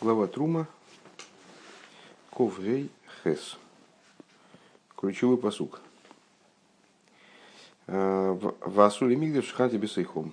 Глава 0.00 0.28
Трума. 0.28 0.66
Коврей 2.30 2.90
Хес. 3.22 3.58
Ключевой 4.96 5.36
посук. 5.36 5.82
Э, 7.86 8.30
в 8.32 8.80
Асуле 8.80 9.14
Мигдаш 9.14 9.44
Шхати 9.44 9.76
Бесайхом. 9.76 10.32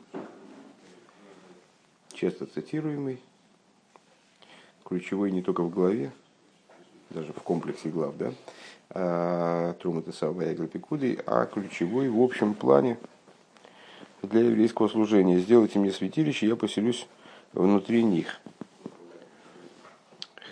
Часто 2.13 2.45
цитируемый. 2.45 3.19
Ключевой 4.85 5.31
не 5.31 5.41
только 5.41 5.63
в 5.63 5.69
главе, 5.69 6.13
даже 7.09 7.33
в 7.33 7.41
комплексе 7.41 7.89
глав, 7.89 8.15
да, 8.15 8.33
а, 8.91 9.73
Трума 9.73 10.01
Тесава 10.01 10.67
Пикуды, 10.67 11.19
а 11.25 11.45
ключевой 11.45 12.07
в 12.07 12.21
общем 12.21 12.53
плане 12.53 12.97
для 14.21 14.43
еврейского 14.43 14.87
служения. 14.87 15.39
Сделайте 15.39 15.77
мне 15.77 15.91
святилище, 15.91 16.47
я 16.47 16.55
поселюсь 16.55 17.05
внутри 17.51 18.05
них. 18.05 18.39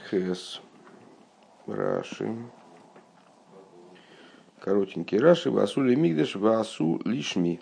Хес. 0.09 0.61
Раши. 1.67 2.35
Коротенький 4.59 5.17
Раши. 5.17 5.49
Васу 5.49 5.81
мигдаш, 5.81 6.35
васу 6.35 7.01
лишми. 7.05 7.59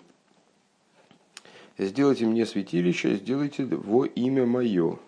Сделайте 1.78 2.26
мне 2.26 2.46
святилище, 2.46 3.16
сделайте 3.16 3.64
во 3.64 4.04
имя 4.04 4.46
мое. 4.46 4.98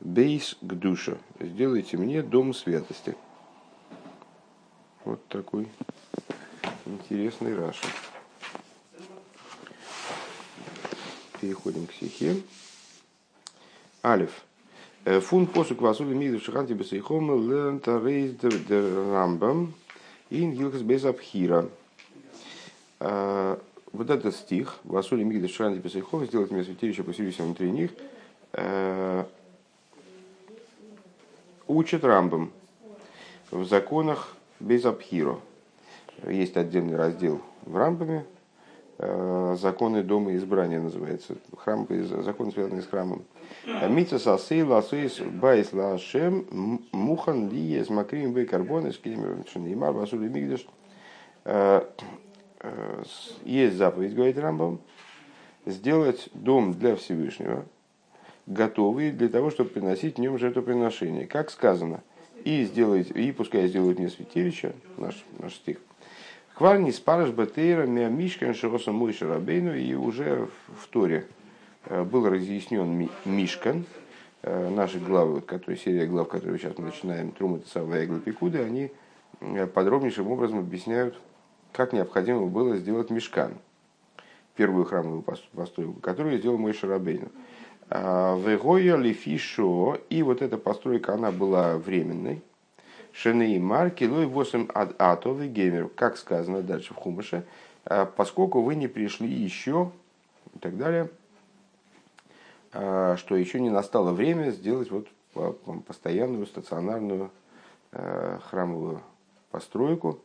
Бейс 0.00 0.56
к 0.60 0.74
душе. 0.74 1.18
Сделайте 1.38 1.96
мне 1.96 2.22
дом 2.22 2.52
святости. 2.52 3.16
Вот 5.04 5.26
такой 5.28 5.68
интересный 6.84 7.54
Раши. 7.56 7.86
Переходим 11.40 11.86
к 11.86 11.92
стихе. 11.92 12.42
Алиф. 14.04 14.44
Э, 15.04 15.18
фун 15.18 15.48
посук 15.48 15.80
васули 15.80 16.14
мигду 16.14 16.38
шиханти 16.38 16.74
бесейхом 16.74 17.50
лента 17.50 18.00
рейз 18.04 18.36
рамбам 18.70 19.74
ин 20.30 20.52
гилхас 20.52 20.82
без 20.82 21.04
абхира. 21.04 21.68
Э, 23.00 23.56
вот 23.92 24.10
этот 24.10 24.36
стих, 24.36 24.78
васули 24.84 25.24
мигду 25.24 25.48
шиханти 25.48 25.80
бесейхом, 25.80 26.24
сделать 26.24 26.52
мне 26.52 26.62
святилище, 26.62 27.02
поселюсь 27.02 27.36
внутри 27.40 27.72
них, 27.72 27.90
э, 28.52 29.24
учит 31.66 32.04
рамбам 32.04 32.52
в 33.50 33.64
законах 33.64 34.36
без 34.60 34.84
абхиро. 34.84 35.40
Есть 36.28 36.56
отдельный 36.56 36.94
раздел 36.94 37.40
в 37.66 37.76
рамбаме, 37.76 38.24
законы 39.60 40.02
дома 40.02 40.34
избрания 40.36 40.80
называется, 40.80 41.36
храм, 41.56 41.86
закон, 42.22 42.52
связанный 42.52 42.82
с 42.82 42.86
храмом. 42.86 43.24
מצות 43.88 44.18
עשה 44.18 44.62
לעשות 44.62 45.18
בית 45.20 45.72
לה' 45.72 46.82
מוכן 46.92 47.48
להיות 47.48 47.78
מקריבים 47.78 47.88
בו 47.90 48.32
הקרבנות 48.32 48.46
כמו 48.46 48.92
שנאמר 48.92 49.44
ועשו 49.52 49.92
לי 49.92 50.28
מקדש. 50.28 50.66
Э, 51.44 51.82
э, 52.60 53.02
есть 53.44 53.76
заповедь, 53.76 54.14
говорит 54.14 54.38
Рамбам, 54.38 54.80
сделать 55.66 56.28
дом 56.34 56.72
для 56.74 56.96
Всевышнего, 56.96 57.64
готовый 58.46 59.10
для 59.10 59.28
того, 59.28 59.50
чтобы 59.50 59.70
приносить 59.70 60.16
в 60.16 60.20
нем 60.20 60.38
жертвоприношение. 60.38 61.26
Как 61.26 61.50
сказано, 61.50 62.02
и, 62.44 62.64
сделать, 62.64 63.10
и 63.10 63.32
пускай 63.32 63.68
сделают 63.68 63.98
мне 63.98 64.08
святилище, 64.08 64.74
наш, 64.96 65.24
наш 65.38 65.54
стих, 65.54 65.78
Хварни 66.62 66.92
спарыш 66.92 67.30
бетейра 67.30 67.86
мишкан 67.86 68.54
широса 68.54 68.92
мой 68.92 69.12
шарабейну, 69.12 69.74
и 69.74 69.94
уже 69.94 70.48
в 70.80 70.86
Торе 70.88 71.26
Э, 71.86 72.04
был 72.04 72.28
разъяснен 72.28 73.08
Мишкан, 73.24 73.84
э, 74.42 74.68
наши 74.70 75.00
главы, 75.00 75.34
вот, 75.34 75.46
которые, 75.46 75.78
серия 75.78 76.06
глав, 76.06 76.28
которые 76.28 76.58
сейчас 76.58 76.78
мы 76.78 76.86
начинаем, 76.86 77.32
Трума, 77.32 77.58
Тесава 77.58 78.00
и 78.00 78.20
Пикуды, 78.20 78.62
они 78.62 78.92
э, 79.40 79.66
подробнейшим 79.66 80.30
образом 80.30 80.60
объясняют, 80.60 81.18
как 81.72 81.92
необходимо 81.92 82.46
было 82.46 82.76
сделать 82.76 83.10
Мишкан, 83.10 83.54
первую 84.54 84.84
храмовую 84.84 85.22
постройку, 85.22 85.94
которую 86.00 86.38
сделал 86.38 86.58
мой 86.58 86.72
Шарабейну. 86.72 87.28
Вегоя 87.90 88.96
Лефишо, 88.96 89.98
и 90.08 90.22
вот 90.22 90.40
эта 90.40 90.56
постройка, 90.56 91.14
она 91.14 91.30
была 91.30 91.76
временной. 91.76 92.42
Шеней 93.12 93.58
Марки, 93.58 94.04
Лой 94.04 94.26
Восем 94.26 94.70
Ад 94.74 94.94
Атовый 94.98 95.48
Геймер, 95.48 95.88
как 95.88 96.16
сказано 96.16 96.62
дальше 96.62 96.94
в 96.94 96.96
Хумыше, 96.96 97.44
поскольку 98.16 98.62
вы 98.62 98.74
не 98.74 98.88
пришли 98.88 99.28
еще, 99.28 99.90
и 100.54 100.58
так 100.58 100.76
далее– 100.76 101.10
а, 102.74 103.16
что 103.18 103.36
еще 103.36 103.60
не 103.60 103.70
настало 103.70 104.12
время 104.12 104.50
сделать 104.50 104.90
вот 104.90 105.08
постоянную 105.86 106.46
стационарную 106.46 107.30
э, 107.92 108.38
храмовую 108.44 109.02
постройку, 109.50 110.18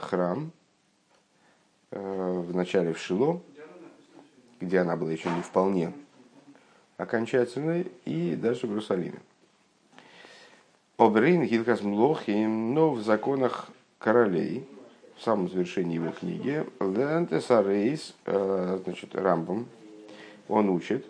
храм 0.00 0.50
в 1.92 2.56
начале 2.56 2.92
в 2.92 2.98
Шило, 2.98 3.40
где 4.60 4.80
она 4.80 4.96
была 4.96 5.12
еще 5.12 5.30
не 5.30 5.42
вполне 5.42 5.92
окончательной, 6.96 7.90
и 8.04 8.34
даже 8.34 8.66
в 8.66 8.70
Иерусалиме. 8.70 9.20
Обрин 11.00 11.44
Гилкас 11.44 11.80
Млохим, 11.80 12.74
но 12.74 12.90
в 12.90 13.00
законах 13.00 13.70
королей, 13.98 14.68
в 15.16 15.22
самом 15.22 15.48
завершении 15.48 15.94
его 15.94 16.10
книги, 16.10 16.66
Лентесарейс, 16.78 18.14
значит, 18.26 19.14
Рамбом, 19.14 19.66
он 20.46 20.68
учит, 20.68 21.06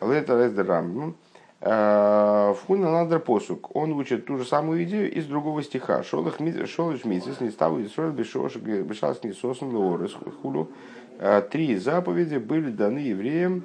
Летер 0.00 0.46
Эздерамбм. 0.46 1.16
Э, 1.62 2.54
Фуна 2.54 2.92
надр 2.92 3.18
посук. 3.18 3.74
Он 3.74 3.92
учит 3.94 4.24
ту 4.26 4.38
же 4.38 4.44
самую 4.44 4.84
идею 4.84 5.12
из 5.12 5.26
другого 5.26 5.64
стиха. 5.64 6.04
Шолых 6.04 6.38
митсис 6.38 7.40
не 7.40 7.50
ставу 7.50 7.82
Исроль 7.82 8.12
бешас 8.12 9.24
не 9.24 9.32
сосен 9.32 9.74
лорес 9.74 10.16
хулу. 10.42 10.68
Э, 11.18 11.42
три 11.42 11.74
заповеди 11.74 12.36
были 12.36 12.70
даны 12.70 12.98
евреям 12.98 13.64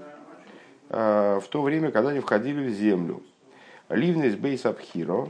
э, 0.89 1.39
в 1.43 1.47
то 1.47 1.61
время, 1.61 1.91
когда 1.91 2.09
они 2.09 2.21
входили 2.21 2.67
в 2.67 2.71
землю. 2.71 3.21
Ливнес 3.89 4.35
бейс 4.35 4.65
абхиро, 4.65 5.29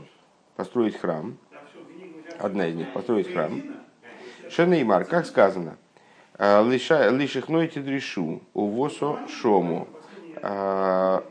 построить 0.56 0.96
храм. 0.96 1.38
Одна 2.38 2.66
из 2.66 2.74
них, 2.74 2.92
построить 2.92 3.32
храм. 3.32 3.62
Шенеймар, 4.50 5.04
как 5.04 5.26
сказано, 5.26 5.76
лишихнойте 6.38 7.80
дрешу, 7.80 8.42
увосо 8.54 9.18
шому, 9.28 9.88
а, 10.42 11.24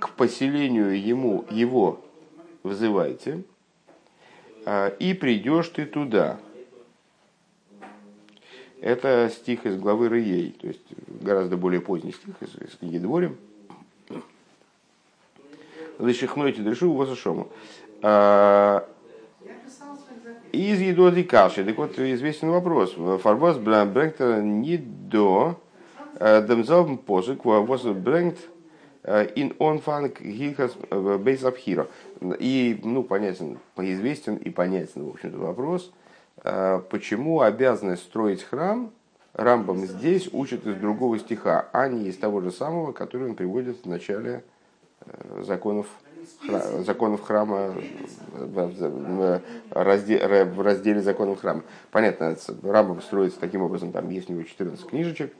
к 0.00 0.10
поселению 0.10 1.00
ему, 1.00 1.44
его 1.50 2.04
вызывайте, 2.62 3.42
а, 4.64 4.88
и 4.88 5.14
придешь 5.14 5.68
ты 5.68 5.86
туда. 5.86 6.40
Это 8.80 9.30
стих 9.32 9.66
из 9.66 9.76
главы 9.76 10.08
Рыей, 10.08 10.52
то 10.52 10.68
есть 10.68 10.86
гораздо 11.06 11.56
более 11.56 11.80
поздний 11.80 12.12
стих 12.12 12.34
из, 12.40 12.54
из 12.56 12.76
книги 12.76 12.98
Дворим. 12.98 13.36
Лышихнойте 15.98 16.62
дрешу 16.62 16.92
восошому. 16.92 17.48
А, 18.02 18.86
из 20.52 20.80
едоди 20.80 21.22
каши. 21.22 21.64
Так 21.64 21.76
вот, 21.76 21.98
известен 21.98 22.50
вопрос. 22.50 22.94
Фарбос 23.22 23.58
брэнгта 23.58 24.40
не 24.42 24.76
до 24.76 25.58
Э, 26.18 26.42
Демзелбен 26.42 26.98
позык 26.98 27.44
was 27.44 27.84
bringt 27.94 28.38
in 29.04 29.54
онфанг 29.58 30.20
гихас 30.20 30.76
бейс 31.20 31.44
абхира. 31.44 31.86
И, 32.38 32.80
ну, 32.82 33.04
понятен, 33.04 33.58
известен 33.76 34.36
и 34.36 34.50
понятен, 34.50 35.04
в 35.04 35.10
общем-то, 35.10 35.38
вопрос, 35.38 35.92
э, 36.42 36.80
почему 36.90 37.40
обязанность 37.40 38.02
строить 38.02 38.42
храм 38.42 38.90
Рамбам 39.34 39.86
здесь 39.86 40.28
учит 40.32 40.66
из 40.66 40.74
другого 40.76 41.18
стиха, 41.18 41.68
а 41.72 41.86
не 41.88 42.08
из 42.08 42.16
того 42.16 42.40
же 42.40 42.50
самого, 42.50 42.90
который 42.90 43.28
он 43.28 43.36
приводит 43.36 43.84
в 43.84 43.88
начале 43.88 44.42
э, 45.06 45.42
законов, 45.44 45.86
законов 46.80 47.22
храма 47.22 47.74
в 48.30 49.42
разделе, 49.74 51.00
законов 51.02 51.40
храма. 51.40 51.62
Понятно, 51.90 52.36
Рамбам 52.62 53.00
строится 53.02 53.40
таким 53.40 53.62
образом, 53.62 53.92
там 53.92 54.08
есть 54.10 54.28
у 54.30 54.32
него 54.32 54.44
14 54.44 54.86
книжечек, 54.86 55.32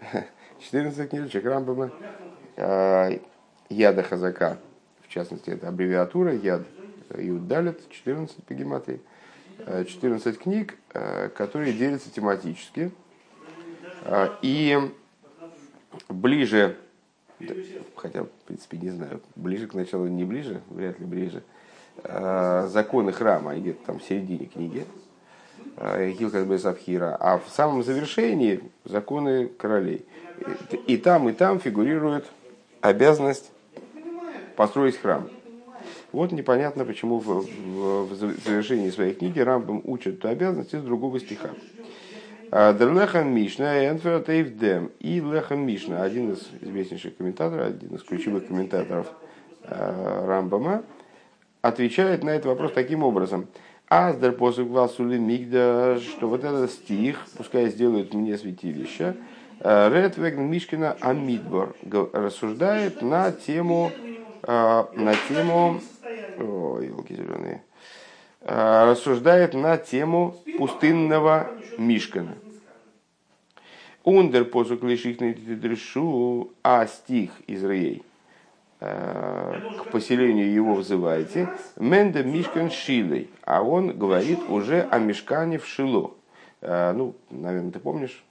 14 0.60 1.10
книжечек 1.10 1.44
Рамбама, 1.44 1.90
а, 2.56 3.10
Яда 3.68 4.02
Хазака, 4.02 4.58
в 5.02 5.08
частности, 5.08 5.50
это 5.50 5.68
аббревиатура 5.68 6.34
Яд 6.34 6.62
Юдалит, 7.16 7.88
14 7.90 8.44
по 8.44 8.54
гематрии, 8.54 9.00
14 9.66 10.38
книг, 10.38 10.76
а, 10.94 11.28
которые 11.28 11.72
делятся 11.72 12.10
тематически. 12.10 12.90
А, 14.04 14.38
и 14.42 14.78
ближе, 16.08 16.76
хотя, 17.96 18.24
в 18.24 18.28
принципе, 18.46 18.78
не 18.78 18.90
знаю, 18.90 19.20
ближе 19.36 19.66
к 19.66 19.74
началу, 19.74 20.06
не 20.06 20.24
ближе, 20.24 20.60
вряд 20.70 20.98
ли 20.98 21.06
ближе, 21.06 21.42
законы 22.02 23.12
храма, 23.12 23.52
они 23.52 23.60
где-то 23.60 23.86
там 23.86 23.98
в 23.98 24.04
середине 24.04 24.46
книги, 24.46 24.84
Хилкас 25.76 26.44
Бесабхира, 26.44 27.16
а 27.18 27.38
в 27.38 27.48
самом 27.48 27.82
завершении 27.82 28.60
законы 28.84 29.46
королей. 29.46 30.04
И 30.86 30.96
там, 30.96 31.28
и 31.28 31.32
там 31.32 31.60
фигурирует 31.60 32.26
обязанность 32.80 33.50
построить 34.56 34.96
храм. 34.96 35.28
вот 36.12 36.32
непонятно, 36.32 36.84
почему 36.84 37.18
в, 37.18 37.44
в 37.44 38.14
завершении 38.14 38.90
своей 38.90 39.14
книги 39.14 39.38
Рамбам 39.38 39.82
учит 39.84 40.18
эту 40.18 40.28
обязанность 40.28 40.74
из 40.74 40.82
другого 40.82 41.20
стиха. 41.20 41.50
Дерлехан 42.50 43.28
Мишна, 43.34 43.88
Энферт 43.88 44.28
Эйвдем 44.30 44.90
и 45.00 45.20
Лехан 45.20 45.66
Мишна, 45.66 46.02
один 46.02 46.32
из 46.32 46.48
известнейших 46.60 47.16
комментаторов, 47.16 47.68
один 47.68 47.94
из 47.94 48.02
ключевых 48.02 48.46
комментаторов 48.46 49.06
Рамбама, 49.68 50.82
отвечает 51.60 52.24
на 52.24 52.30
этот 52.30 52.46
вопрос 52.46 52.72
таким 52.72 53.02
образом. 53.02 53.48
Аздер 53.88 54.32
после 54.32 54.64
Васули 54.64 55.18
Мигда, 55.18 55.98
что 56.00 56.28
вот 56.28 56.44
этот 56.44 56.70
стих, 56.70 57.26
пускай 57.36 57.68
сделают 57.68 58.14
мне 58.14 58.38
святилище, 58.38 59.16
Редвеген 59.60 60.50
Мишкина 60.50 60.96
Амидбор 61.00 61.74
рассуждает 62.12 63.02
на 63.02 63.32
тему, 63.32 63.90
на 64.46 65.14
тему, 65.28 65.80
ой, 66.38 66.86
елки 66.86 67.14
зеленые, 67.14 67.62
рассуждает 68.40 69.54
на 69.54 69.76
тему 69.76 70.36
пустынного 70.58 71.50
Мишкана. 71.76 72.34
Ундер 74.04 74.44
посук 74.44 74.80
дрешу, 74.80 76.52
а 76.62 76.86
стих 76.86 77.30
из 77.46 77.64
Рей 77.64 78.02
к 78.80 79.90
поселению 79.90 80.52
его 80.52 80.74
взываете, 80.74 81.48
Менде 81.76 82.22
Мишкан 82.22 82.70
Шилей, 82.70 83.28
а 83.42 83.62
он 83.62 83.98
говорит 83.98 84.38
уже 84.48 84.82
о 84.82 84.98
Мишкане 84.98 85.58
в 85.58 85.66
Шило. 85.66 86.12
Ну, 86.62 87.14
наверное, 87.30 87.72
ты 87.72 87.80
помнишь, 87.80 88.24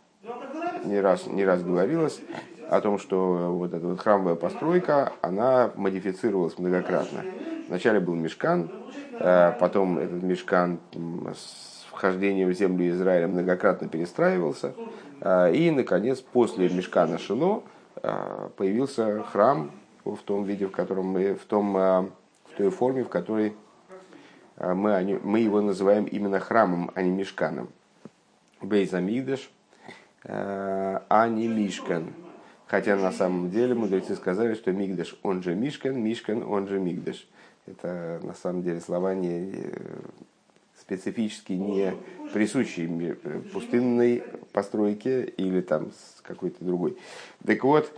не 0.86 1.00
раз, 1.02 1.28
не 1.28 1.44
раз 1.44 1.62
говорилось 1.64 2.22
о 2.70 2.80
том, 2.82 2.98
что 2.98 3.54
вот 3.54 3.74
эта 3.74 3.86
вот 3.86 4.00
храмовая 4.00 4.36
постройка, 4.36 5.12
она 5.22 5.72
модифицировалась 5.76 6.58
многократно. 6.58 7.26
Вначале 7.68 8.00
был 8.00 8.16
мешкан, 8.16 8.70
потом 9.20 9.98
этот 9.98 10.24
мешкан 10.24 10.80
с 11.34 11.86
вхождением 11.92 12.50
в 12.50 12.54
землю 12.54 12.90
Израиля 12.90 13.28
многократно 13.28 13.88
перестраивался, 13.88 14.74
и, 15.54 15.72
наконец, 15.76 16.22
после 16.22 16.70
мешкана 16.70 17.18
Шило 17.18 17.64
появился 18.56 19.24
храм 19.24 19.72
в 20.06 20.18
том 20.24 20.44
виде, 20.44 20.68
в 20.68 20.72
котором 20.72 21.08
мы, 21.08 21.34
в, 21.36 21.46
том, 21.46 21.74
в 21.74 22.12
той 22.58 22.70
форме, 22.70 23.04
в 23.04 23.10
которой 23.10 23.54
мы, 24.58 25.20
мы 25.24 25.40
его 25.40 25.62
называем 25.62 26.06
именно 26.06 26.40
храмом, 26.40 26.92
а 26.96 27.02
не 27.02 27.12
мешканом. 27.12 27.70
Э, 30.24 31.00
а 31.08 31.28
не 31.28 31.48
Мишкан. 31.48 32.14
Хотя 32.66 32.98
на 32.98 33.12
самом 33.12 33.50
деле 33.50 33.74
мудрецы 33.76 34.16
сказали, 34.16 34.56
что 34.56 34.74
Мигдаш 34.74 35.18
он 35.24 35.42
же 35.42 35.56
Мишкан, 35.56 35.98
Мишкан 36.02 36.44
он 36.44 36.68
же 36.68 36.80
Мигдаш. 36.80 37.28
Это 37.68 38.20
на 38.24 38.34
самом 38.34 38.64
деле 38.64 38.80
слова 38.82 39.14
не 39.14 39.54
специфически 40.80 41.54
не 41.54 41.94
присущие 42.34 43.16
пустынной 43.52 44.24
постройке 44.54 45.26
или 45.26 45.62
там 45.62 45.92
какой-то 46.22 46.64
другой. 46.64 46.98
Так 47.46 47.64
вот, 47.64 47.92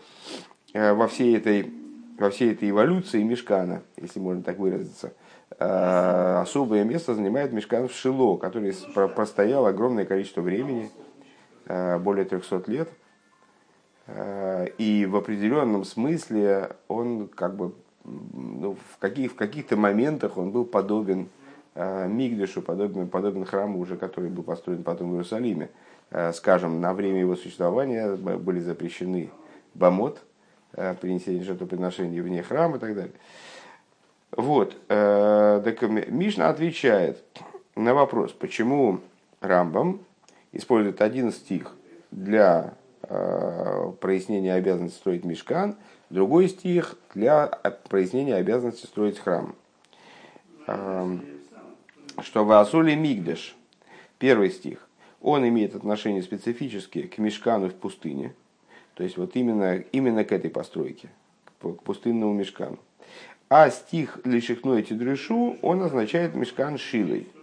э, 0.73 0.93
во 0.93 1.07
всей 1.07 1.37
этой, 1.37 1.71
во 2.17 2.29
всей 2.29 2.53
этой 2.53 2.69
эволюции 2.69 3.21
Мешкана, 3.21 3.83
если 3.97 4.19
можно 4.19 4.41
так 4.43 4.57
выразиться, 4.57 5.13
э, 5.59 6.39
особое 6.41 6.83
место 6.83 7.13
занимает 7.13 7.53
Мешкан 7.53 7.87
в 7.87 7.93
Шило, 7.93 8.37
который 8.37 8.73
простоял 9.15 9.65
огромное 9.65 10.05
количество 10.05 10.41
времени– 10.41 10.89
Э, 11.69 11.99
более 11.99 12.25
300 12.25 12.63
лет. 12.65 12.89
Э, 14.07 14.67
и 14.79 15.05
в 15.05 15.15
определенном 15.15 15.85
смысле 15.85 16.71
он 16.87 17.27
как 17.27 17.55
бы 17.55 17.75
ну, 18.33 18.75
в, 18.93 18.97
каких, 18.97 19.31
в 19.31 19.35
каких-то 19.35 19.77
моментах 19.77 20.37
он 20.37 20.51
был 20.51 20.65
подобен 20.65 21.29
э, 21.75 22.07
Мигдешу, 22.07 22.61
подобен, 22.61 23.07
подобен 23.07 23.45
храму 23.45 23.79
уже, 23.79 23.97
который 23.97 24.29
был 24.29 24.43
построен 24.43 24.83
потом 24.83 25.09
в 25.09 25.13
Иерусалиме. 25.13 25.69
Скажем, 26.33 26.81
на 26.81 26.95
время 26.95 27.19
его 27.19 27.35
существования 27.35 28.15
были 28.15 28.59
запрещены 28.61 29.29
бамот, 29.75 30.19
принесение 30.71 31.43
жертвоприношений 31.43 32.19
вне 32.21 32.41
храма 32.41 32.77
и 32.77 32.79
так 32.79 32.95
далее. 32.95 33.13
Вот. 34.31 34.75
Так 34.87 35.81
Мишна 35.83 36.49
отвечает 36.49 37.23
на 37.75 37.93
вопрос, 37.93 38.31
почему 38.31 39.01
Рамбам 39.39 40.01
использует 40.51 41.01
один 41.01 41.31
стих 41.31 41.75
для 42.11 42.73
э, 43.03 43.91
прояснения 43.99 44.53
обязанности 44.53 44.97
строить 44.97 45.23
мешкан, 45.23 45.75
другой 46.09 46.49
стих 46.49 46.95
для 47.13 47.47
прояснения 47.89 48.35
обязанности 48.35 48.85
строить 48.85 49.19
храм. 49.19 49.55
Э, 50.67 51.17
что 52.21 52.45
в 52.45 52.51
Асуле 52.51 52.95
Мигдеш, 52.95 53.55
первый 54.17 54.49
стих, 54.49 54.87
он 55.21 55.47
имеет 55.47 55.75
отношение 55.75 56.23
специфически 56.23 57.03
к 57.03 57.17
мешкану 57.17 57.69
в 57.69 57.73
пустыне, 57.73 58.33
то 58.93 59.03
есть 59.03 59.17
вот 59.17 59.35
именно, 59.35 59.75
именно 59.91 60.23
к 60.23 60.31
этой 60.31 60.49
постройке, 60.49 61.09
к 61.59 61.83
пустынному 61.83 62.33
мешкану. 62.33 62.79
А 63.49 63.69
стих 63.69 64.19
Лишихной 64.25 64.83
Тидрышу, 64.83 65.57
он 65.61 65.81
означает 65.81 66.35
мешкан 66.35 66.77
Шилой– 66.77 67.27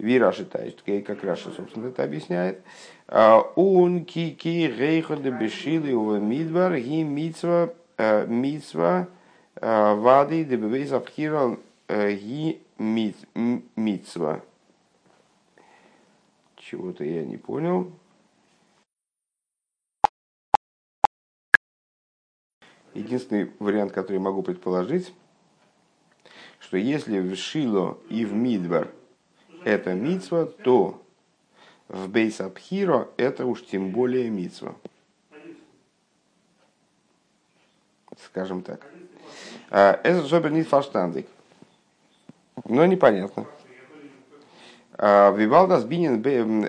Вира 0.00 0.32
считает, 0.32 0.82
как 1.06 1.22
Раша, 1.22 1.50
собственно, 1.50 1.88
это 1.88 2.02
объясняет. 2.04 2.62
Он 3.06 4.04
кики 4.04 4.66
рейхода 4.66 5.30
бешилы 5.30 5.92
у 5.92 6.18
мидвар 6.18 6.78
ги 6.78 7.02
митсва 7.02 7.74
э, 8.00 8.26
митсва 8.26 9.08
э, 9.56 9.94
вады 9.94 10.44
дебевейс 10.44 10.92
абхира 10.92 11.58
э, 11.88 12.12
ги 12.14 12.62
митсва. 12.78 14.42
Чего-то 16.56 17.04
я 17.04 17.24
не 17.24 17.36
понял. 17.36 17.92
Единственный 22.94 23.52
вариант, 23.58 23.92
который 23.92 24.16
я 24.16 24.20
могу 24.20 24.42
предположить, 24.42 25.12
что 26.58 26.76
если 26.76 27.20
в 27.20 27.36
Шило 27.36 27.98
и 28.08 28.24
в 28.24 28.32
Мидвар– 28.32 28.90
это 29.64 29.94
мицва, 29.94 30.46
то 30.46 31.02
в 31.88 32.08
Бейс 32.08 32.40
Абхиро 32.40 33.08
это 33.16 33.46
уж 33.46 33.64
тем 33.64 33.92
более 33.92 34.30
мицва. 34.30 34.74
Скажем 38.24 38.62
так. 38.62 38.80
А, 39.70 40.00
это 40.02 40.22
зобер 40.22 40.50
не 40.50 40.62
фарштандик. 40.62 41.26
Но 42.64 42.86
непонятно. 42.86 43.46
А, 44.98 45.30
וויבאלד 45.32 45.72
אז 45.72 45.84
בנין 45.84 46.68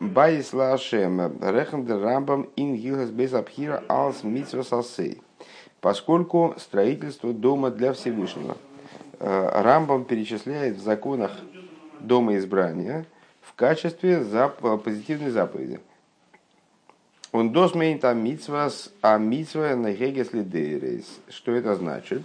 בית 0.00 0.52
לה' 0.52 1.38
רעכנט 1.40 1.94
דער 1.94 2.14
רמב"ם 2.14 2.48
אין 2.56 2.74
הלכות 2.74 3.10
בית 3.10 3.32
הבחירה 3.34 3.84
אלס 3.88 4.24
מצות 4.24 4.62
עשה. 4.62 5.22
Поскольку 5.80 6.54
строительство 6.58 7.32
дома 7.32 7.70
для 7.70 7.92
Всевышнего. 7.92 8.56
А, 9.20 9.62
рамбам 9.62 10.04
перечисляет 10.04 10.76
в 10.76 10.82
законах 10.82 11.32
дома 12.00 12.36
избрания 12.36 13.06
в 13.42 13.54
качестве 13.54 14.20
зап- 14.20 14.78
позитивной 14.78 15.30
заповеди. 15.30 15.80
און 17.32 17.50
דאס 17.50 17.68
מיינט 17.68 17.98
אז 17.98 18.10
די 18.10 18.22
מצוה 18.22 18.66
איז 18.66 18.92
א 19.00 19.16
מצוה 19.16 19.74
הנוהגת 19.74 20.34
לדורות. 20.34 21.06
Что 21.30 21.52
это 21.52 21.74
значит? 21.76 22.20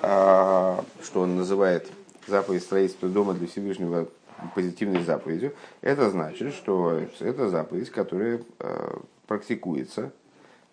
А, 0.00 0.84
что 1.00 1.20
он 1.20 1.36
называет 1.36 1.88
заповедь 2.26 2.64
строительства 2.64 3.08
дома 3.08 3.34
для 3.34 3.46
Всевышнего 3.46 4.08
позитивной 4.56 5.04
заповедью. 5.04 5.54
Это 5.80 6.10
значит, 6.10 6.54
что 6.54 6.98
это 7.20 7.50
заповедь, 7.50 7.90
которая 7.90 8.42
а, 8.58 9.00
практикуется 9.28 10.10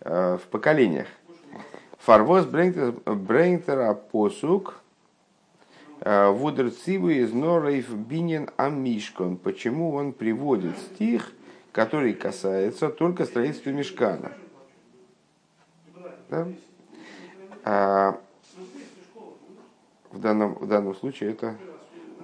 а, 0.02 0.40
в 0.40 0.48
поколениях. 0.48 1.08
Фарвоз 2.00 2.46
брейнтера 2.46 3.94
посук 3.94 4.80
Вудерцивы 6.02 7.16
из 7.16 7.34
Норейф 7.34 7.90
Бинин 7.94 8.50
Амишкон. 8.56 9.36
Почему 9.36 9.94
он 9.94 10.14
приводит 10.14 10.78
стих, 10.78 11.34
который 11.80 12.14
касается 12.14 12.90
только 12.90 13.24
строительства 13.24 13.70
мешкана? 13.70 14.34
Да? 16.30 16.48
А, 17.64 18.20
в, 20.12 20.20
данном, 20.20 20.56
в 20.56 20.68
данном 20.68 20.94
случае 20.94 21.32
это, 21.32 21.56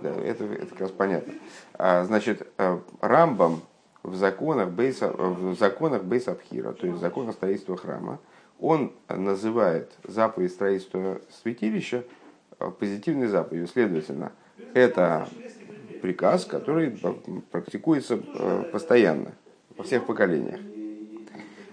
да, 0.02 0.10
это, 0.10 0.44
это 0.44 0.68
как 0.68 0.82
раз 0.82 0.92
понятно. 0.92 1.34
А, 1.74 2.04
значит, 2.04 2.46
э, 2.58 2.80
Рамбам 3.00 3.62
в 4.04 4.16
законах 4.16 4.72
Бейса, 4.72 5.10
в 5.12 5.56
законах 5.56 6.04
Бейсабхира, 6.04 6.74
то 6.74 6.86
есть 6.86 6.98
в 6.98 7.02
законах 7.02 7.36
строительства 7.36 7.78
храма, 7.78 8.20
он 8.60 8.92
называет 9.08 9.94
заповедь 10.04 10.52
строительства 10.52 11.22
святилища 11.42 12.04
Э, 12.60 12.72
позитивной 12.72 13.28
заповедью. 13.28 13.68
Следовательно, 13.68 14.32
это 14.74 15.28
приказ, 16.02 16.46
который 16.46 16.98
практикуется 17.52 18.18
э, 18.18 18.64
постоянно, 18.72 19.34
во 19.78 19.84
всех 19.84 20.06
поколениях. 20.06 20.60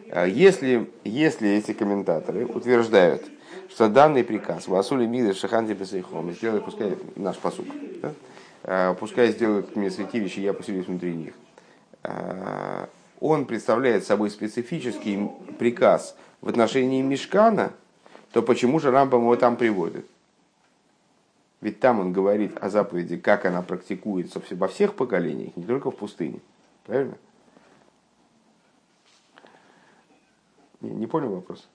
Э, 0.08 0.28
если, 0.28 0.90
если 1.04 1.50
эти 1.50 1.72
комментаторы 1.72 2.46
утверждают, 2.46 3.24
что 3.68 3.88
данный 3.88 4.24
приказ 4.24 4.68
Васули 4.68 5.06
Мигдаш 5.06 5.38
Шаханти 5.38 5.72
Бесейхом 5.72 6.30
сделай, 6.32 6.60
пускай 6.60 6.96
наш 7.16 7.38
посук, 7.38 7.66
да? 8.02 8.12
А, 8.64 8.94
пускай 8.94 9.32
сделают 9.32 9.74
мне 9.74 9.90
святилище, 9.90 10.42
я 10.42 10.52
поселюсь 10.52 10.86
внутри 10.86 11.14
них. 11.14 11.34
А, 12.02 12.88
он 13.18 13.46
представляет 13.46 14.04
собой 14.04 14.30
специфический 14.30 15.30
приказ 15.58 16.16
в 16.40 16.48
отношении 16.48 17.02
Мешкана, 17.02 17.72
то 18.32 18.42
почему 18.42 18.78
же 18.78 18.90
Рамбам 18.90 19.22
его 19.22 19.36
там 19.36 19.56
приводит? 19.56 20.06
Ведь 21.60 21.78
там 21.80 22.00
он 22.00 22.12
говорит 22.12 22.58
о 22.60 22.68
заповеди, 22.68 23.16
как 23.16 23.46
она 23.46 23.62
практикуется 23.62 24.42
во 24.50 24.68
всех 24.68 24.94
поколениях, 24.94 25.56
не 25.56 25.64
только 25.64 25.90
в 25.90 25.96
пустыне. 25.96 26.40
Правильно? 26.84 27.14
Не, 30.82 30.90
не 30.90 31.06
понял 31.06 31.30
вопрос? 31.30 31.68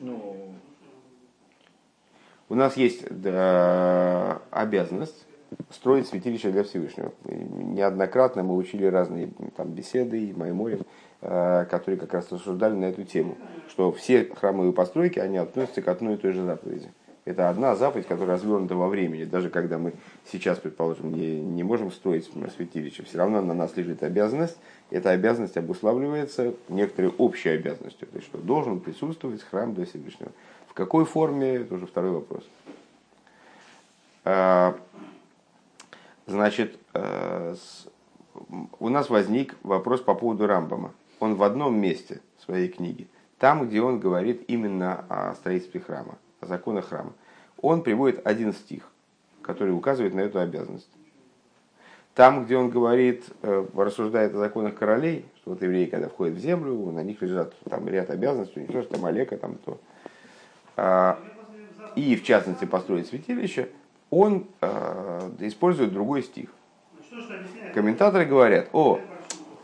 Ну... 0.00 0.54
У 2.48 2.54
нас 2.54 2.76
есть 2.76 3.04
да, 3.10 4.42
обязанность 4.50 5.26
строить 5.70 6.06
святилище 6.06 6.50
для 6.50 6.62
Всевышнего. 6.62 7.12
Неоднократно 7.24 8.42
мы 8.42 8.56
учили 8.56 8.86
разные 8.86 9.30
там, 9.56 9.68
беседы 9.70 10.26
и 10.26 10.32
Майморев, 10.32 10.80
э, 11.20 11.64
которые 11.70 11.98
как 11.98 12.12
раз 12.12 12.30
рассуждали 12.30 12.74
на 12.74 12.86
эту 12.86 13.04
тему, 13.04 13.36
что 13.68 13.92
все 13.92 14.24
храмовые 14.24 14.72
постройки, 14.72 15.18
они 15.18 15.38
относятся 15.38 15.82
к 15.82 15.88
одной 15.88 16.14
и 16.14 16.16
той 16.16 16.32
же 16.32 16.44
заповеди. 16.44 16.90
Это 17.24 17.48
одна 17.48 17.74
заповедь, 17.74 18.06
которая 18.06 18.36
развернута 18.36 18.76
во 18.76 18.88
времени. 18.88 19.24
Даже 19.24 19.48
когда 19.48 19.78
мы 19.78 19.94
сейчас, 20.30 20.58
предположим, 20.58 21.14
не, 21.14 21.40
не 21.40 21.62
можем 21.62 21.90
строить 21.90 22.30
святилище, 22.54 23.02
все 23.02 23.16
равно 23.16 23.40
на 23.40 23.54
нас 23.54 23.74
лежит 23.76 24.02
обязанность. 24.02 24.58
Эта 24.90 25.10
обязанность 25.10 25.56
обуславливается 25.56 26.54
некоторой 26.68 27.12
общей 27.16 27.48
обязанностью. 27.48 28.06
То 28.08 28.16
есть, 28.16 28.28
что 28.28 28.38
должен 28.38 28.78
присутствовать 28.78 29.42
храм 29.42 29.74
для 29.74 29.86
Всевышнего. 29.86 30.32
В 30.68 30.74
какой 30.74 31.06
форме, 31.06 31.54
это 31.54 31.74
уже 31.74 31.86
второй 31.86 32.10
вопрос. 32.10 32.44
А, 34.24 34.76
значит, 36.26 36.78
э, 36.92 37.54
у 38.78 38.88
нас 38.90 39.08
возник 39.08 39.56
вопрос 39.62 40.02
по 40.02 40.14
поводу 40.14 40.46
Рамбама. 40.46 40.92
Он 41.20 41.36
в 41.36 41.42
одном 41.42 41.80
месте 41.80 42.20
своей 42.44 42.68
книги, 42.68 43.08
там, 43.38 43.66
где 43.66 43.80
он 43.80 43.98
говорит 43.98 44.44
именно 44.46 45.06
о 45.08 45.34
строительстве 45.36 45.80
храма 45.80 46.18
о 46.44 46.46
законах 46.46 46.88
храма, 46.88 47.12
он 47.60 47.82
приводит 47.82 48.26
один 48.26 48.52
стих, 48.52 48.84
который 49.42 49.70
указывает 49.70 50.14
на 50.14 50.20
эту 50.20 50.38
обязанность. 50.38 50.88
Там, 52.14 52.44
где 52.44 52.56
он 52.56 52.70
говорит, 52.70 53.24
э, 53.42 53.66
рассуждает 53.74 54.34
о 54.34 54.38
законах 54.38 54.76
королей, 54.76 55.24
что 55.38 55.50
вот 55.50 55.62
евреи, 55.62 55.86
когда 55.86 56.08
входят 56.08 56.36
в 56.36 56.38
землю, 56.38 56.74
на 56.92 57.02
них 57.02 57.20
лежат 57.22 57.52
там 57.68 57.88
ряд 57.88 58.10
обязанностей, 58.10 58.60
не 58.60 58.66
то, 58.66 58.82
что 58.82 58.94
там 58.94 59.04
Олега, 59.04 59.36
там 59.36 59.56
то. 59.64 59.80
А, 60.76 61.18
и, 61.96 62.14
в 62.14 62.22
частности, 62.22 62.66
построить 62.66 63.08
святилище, 63.08 63.68
он 64.10 64.46
э, 64.60 65.30
использует 65.40 65.92
другой 65.92 66.22
стих. 66.22 66.50
Комментаторы 67.74 68.26
говорят, 68.26 68.68
о, 68.72 69.00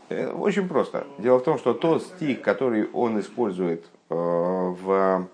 э, 0.09 0.29
очень 0.31 0.67
просто. 0.67 1.07
Дело 1.19 1.39
в 1.39 1.43
том, 1.43 1.57
что 1.57 1.73
тот 1.73 2.03
стих, 2.03 2.41
который 2.41 2.89
он 2.91 3.17
использует 3.19 3.85
в 4.09 5.27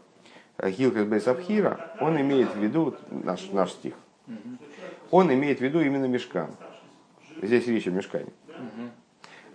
Гилкас 0.61 1.05
Бейсабхира, 1.05 1.91
он 1.99 2.19
имеет 2.19 2.53
в 2.53 2.59
виду, 2.59 2.95
наш, 3.11 3.49
наш 3.51 3.71
стих, 3.71 3.93
он 5.11 5.31
имеет 5.33 5.59
в 5.59 5.61
виду 5.61 5.79
именно 5.79 6.05
мешкан. 6.05 6.49
Здесь 7.41 7.67
речь 7.67 7.87
о 7.87 7.91
мешкане. 7.91 8.31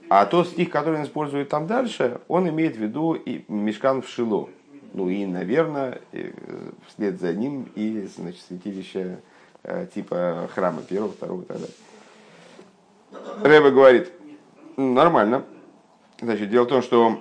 А 0.09 0.27
тот 0.27 0.49
стих, 0.49 0.71
который 0.71 0.99
он 0.99 1.05
использует 1.05 1.49
там 1.49 1.67
дальше, 1.67 2.21
он 2.29 2.49
имеет 2.49 2.77
в 2.77 2.79
виду 2.79 3.15
и 3.15 3.45
мешкан 3.49 4.03
в 4.03 4.09
Шило. 4.09 4.49
Ну 4.93 5.09
и, 5.09 5.25
наверное, 5.25 6.03
вслед 6.87 7.19
за 7.19 7.33
ним 7.33 7.67
и 7.75 8.07
значит, 8.15 8.43
святилище 8.43 9.21
э, 9.63 9.87
типа 9.95 10.51
храма 10.55 10.83
первого, 10.83 11.13
второго 11.13 11.43
и 11.43 11.45
так 11.47 11.57
далее. 11.57 11.75
Рэба 13.43 13.71
говорит, 13.71 14.13
нормально. 14.77 15.45
Значит, 16.21 16.51
дело 16.51 16.65
в 16.65 16.69
том, 16.69 16.83
что 16.83 17.19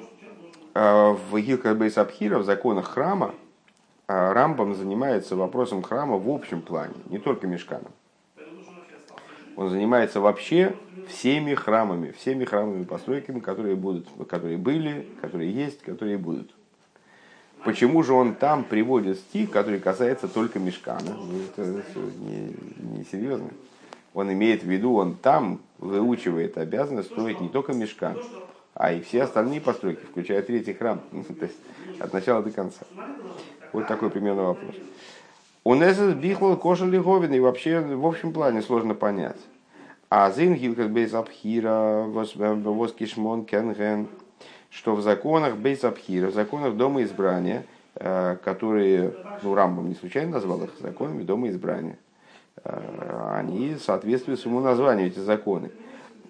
э, 0.74 1.16
в 1.30 1.40
Гилках 1.40 1.78
Бейсабхира, 1.78 2.40
в 2.40 2.44
законах 2.44 2.90
храма, 2.90 3.34
Рамбам 4.34 4.76
занимается 4.76 5.36
вопросом 5.36 5.82
храма 5.82 6.18
в 6.18 6.30
общем 6.30 6.62
плане, 6.62 6.96
не 7.10 7.20
только 7.20 7.48
мешканом. 7.48 7.92
Он 9.56 9.70
занимается 9.70 10.20
вообще 10.22 10.76
всеми 11.08 11.54
храмами, 11.54 12.12
всеми 12.12 12.46
храмовыми 12.46 12.84
постройками, 12.84 13.40
которые, 13.40 13.76
будут, 13.76 14.08
которые 14.30 14.58
были, 14.58 15.08
которые 15.22 15.52
есть, 15.52 15.82
которые 15.82 16.18
будут. 16.18 16.52
Почему 17.64 18.02
же 18.02 18.14
он 18.14 18.34
там 18.34 18.64
приводит 18.64 19.20
стих, 19.20 19.52
который 19.52 19.80
касается 19.80 20.28
только 20.28 20.58
мешкана? 20.58 21.14
Ну, 21.16 21.42
это 21.42 21.84
не, 22.20 22.56
не 22.98 23.04
серьезно. 23.04 23.50
Он 24.14 24.32
имеет 24.34 24.64
в 24.64 24.68
виду, 24.68 24.96
он 24.96 25.16
там 25.16 25.60
выучивает 25.78 26.58
обязанность 26.58 27.12
строить 27.12 27.40
не 27.40 27.50
только 27.50 27.74
мешкан, 27.74 28.18
а 28.74 28.94
и 28.94 29.02
все 29.02 29.24
остальные 29.24 29.62
постройки, 29.62 30.04
включая 30.06 30.42
третий 30.42 30.74
храм, 30.74 31.02
то 31.12 31.46
есть 31.46 31.58
от 32.00 32.12
начала 32.14 32.42
до 32.42 32.52
конца. 32.52 32.82
Вот 33.74 33.88
такой 33.88 34.10
примерно 34.10 34.44
вопрос. 34.44 34.76
У 35.64 35.76
Несес 35.76 36.14
бихлал 36.16 36.58
кожа 36.58 36.86
лиговин, 36.86 37.34
и 37.34 37.40
вообще 37.40 37.80
в 37.80 38.06
общем 38.06 38.34
плане 38.34 38.62
сложно 38.62 38.96
понять. 38.96 39.38
А 40.10 40.30
зин 40.32 40.56
гилкас 40.56 40.88
бейс 40.88 41.14
абхира, 41.14 42.06
воз 42.08 42.94
кишмон 42.94 43.46
кенген, 43.46 44.08
что 44.70 44.96
в 44.96 45.02
законах 45.02 45.58
бейс 45.58 45.84
абхира, 45.84 46.28
в 46.28 46.34
законах 46.34 46.76
дома 46.76 47.04
избрания, 47.04 47.66
э, 47.96 48.38
которые, 48.44 49.14
ну, 49.44 49.54
Рамбом 49.54 49.88
не 49.88 49.96
случайно 49.96 50.32
назвал 50.32 50.64
их 50.64 50.72
законами 50.80 51.24
дома 51.24 51.48
избрания, 51.50 51.98
э, 52.64 53.36
они 53.36 53.76
соответствуют 53.76 54.40
своему 54.40 54.60
названию, 54.60 55.08
эти 55.08 55.20
законы. 55.20 55.72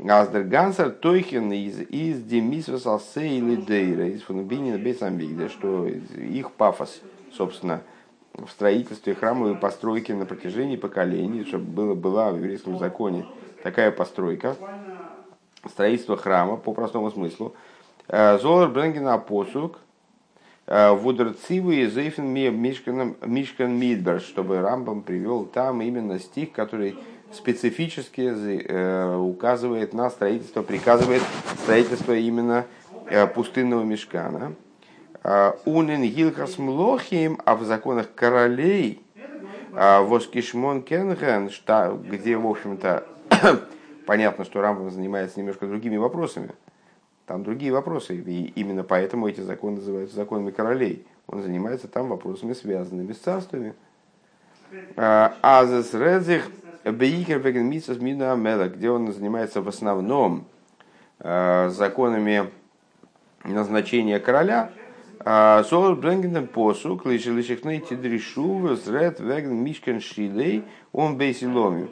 Аздер 0.07 0.43
Гансер 0.43 0.91
Тойхен 0.91 1.51
из, 1.51 1.79
из 1.79 2.21
Демисвас 2.21 2.86
Алсейли 2.86 3.55
Дейра, 3.55 4.07
из 4.07 4.21
Фунубинина 4.24 4.77
Бейсамбигда, 4.77 5.50
что 5.50 5.88
их 5.88 6.51
пафос– 6.51 7.01
собственно, 7.35 7.81
в 8.33 8.50
строительстве 8.50 9.13
храмовой 9.13 9.55
постройки 9.55 10.11
на 10.11 10.25
протяжении 10.25 10.75
поколений, 10.75 11.43
чтобы 11.45 11.65
было, 11.65 11.95
была 11.95 12.31
в 12.31 12.38
еврейском 12.38 12.77
законе 12.77 13.25
такая 13.63 13.91
постройка, 13.91 14.55
строительство 15.69 16.17
храма 16.17 16.57
по 16.57 16.73
простому 16.73 17.11
смыслу. 17.11 17.53
Э, 18.07 18.39
Золар 18.39 18.69
Бренгена 18.69 19.17
посук, 19.17 19.79
э, 20.67 20.91
Вудерцивы 20.91 21.75
и 21.75 21.88
Зейфен 21.88 22.27
Мишкан 22.27 23.73
Мидбер, 23.77 24.21
чтобы 24.21 24.61
Рамбам 24.61 25.01
привел 25.01 25.45
там 25.45 25.81
именно 25.81 26.19
стих, 26.19 26.51
который 26.51 26.97
специфически 27.33 28.21
э, 28.21 29.15
указывает 29.15 29.93
на 29.93 30.09
строительство, 30.09 30.63
приказывает 30.63 31.21
строительство 31.63 32.13
именно 32.13 32.65
пустынного 33.33 33.83
мешкана. 33.83 34.53
А, 35.24 35.56
Унин 35.66 36.01
Гилхас 36.01 36.58
Млохим, 36.58 37.40
а 37.46 37.56
в 37.56 37.63
законах 37.63 38.08
королей 38.16 39.06
а, 39.74 40.01
Воскишмон 40.01 40.82
Кенген, 40.82 41.50
где, 42.10 42.38
в 42.38 42.48
общем-то, 42.48 43.06
понятно, 44.08 44.46
что 44.46 44.62
Рамбам 44.62 44.90
занимается 44.90 45.40
немножко 45.40 45.68
другими 45.68 45.98
вопросами. 45.98 46.51
Там 47.28 47.44
другие 47.44 47.72
вопросы, 47.72 48.16
и 48.16 48.48
именно 48.56 48.84
поэтому 48.84 49.28
эти 49.28 49.42
законы 49.42 49.78
называются 49.78 50.16
законами 50.16 50.50
королей. 50.50 51.06
Он 51.28 51.44
занимается 51.44 51.88
там 51.88 52.10
вопросами, 52.10 52.54
связанными 52.54 53.13
с 53.13 53.20
царствами. 53.20 53.75
А, 54.96 55.36
Азес 55.42 55.94
Редзих 55.94 56.50
Бейкер 56.84 57.40
Веген 57.40 57.70
Митсас 57.70 58.00
Мина 58.00 58.32
Амела, 58.34 58.70
где 58.70 58.90
он 58.90 59.12
занимается 59.13 59.62
в 59.62 59.68
основном 59.68 60.46
законами 61.20 62.50
назначения 63.44 64.20
короля, 64.20 64.72
Солар 65.24 65.96
Бренгенден 65.96 66.48
посук, 66.48 67.06
лишихней 67.06 67.80
тидришу, 67.80 68.58
взрет 68.60 69.20
веген 69.20 69.56
мишкен 69.56 70.00
шилей, 70.01 70.63
он 70.92 71.18
бейсиломим. 71.18 71.90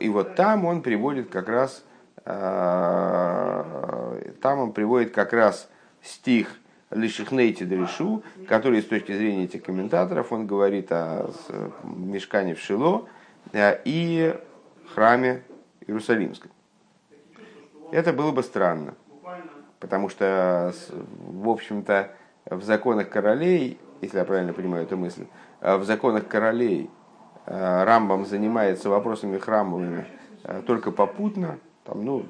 И 0.00 0.08
вот 0.08 0.34
там 0.34 0.64
он 0.64 0.82
приводит 0.82 1.28
как 1.30 1.48
раз, 1.48 1.84
там 2.24 3.64
он 4.42 4.72
приводит 4.72 5.12
как 5.12 5.32
раз 5.32 5.68
стих 6.02 6.48
Лишихней 6.90 7.52
Тидришу, 7.52 8.22
который 8.48 8.80
с 8.80 8.86
точки 8.86 9.12
зрения 9.12 9.44
этих 9.44 9.62
комментаторов, 9.62 10.32
он 10.32 10.46
говорит 10.46 10.90
о 10.90 11.30
мешкане 11.84 12.54
в 12.54 12.60
Шило 12.60 13.06
и 13.54 14.34
храме 14.94 15.42
Иерусалимском. 15.86 16.50
Это 17.92 18.14
было 18.14 18.32
бы 18.32 18.42
странно, 18.42 18.94
потому 19.80 20.08
что, 20.08 20.72
в 20.90 21.48
общем-то, 21.50 22.10
в 22.50 22.62
законах 22.62 23.08
королей, 23.08 23.78
если 24.00 24.18
я 24.18 24.24
правильно 24.24 24.52
понимаю 24.52 24.84
эту 24.84 24.96
мысль, 24.96 25.26
э, 25.60 25.76
в 25.76 25.84
законах 25.84 26.28
королей 26.28 26.90
э, 27.46 27.84
Рамбам 27.84 28.24
занимается 28.24 28.88
вопросами 28.88 29.38
храмовыми 29.38 30.06
э, 30.44 30.62
только 30.66 30.90
попутно, 30.90 31.58
там, 31.84 32.04
ну, 32.04 32.24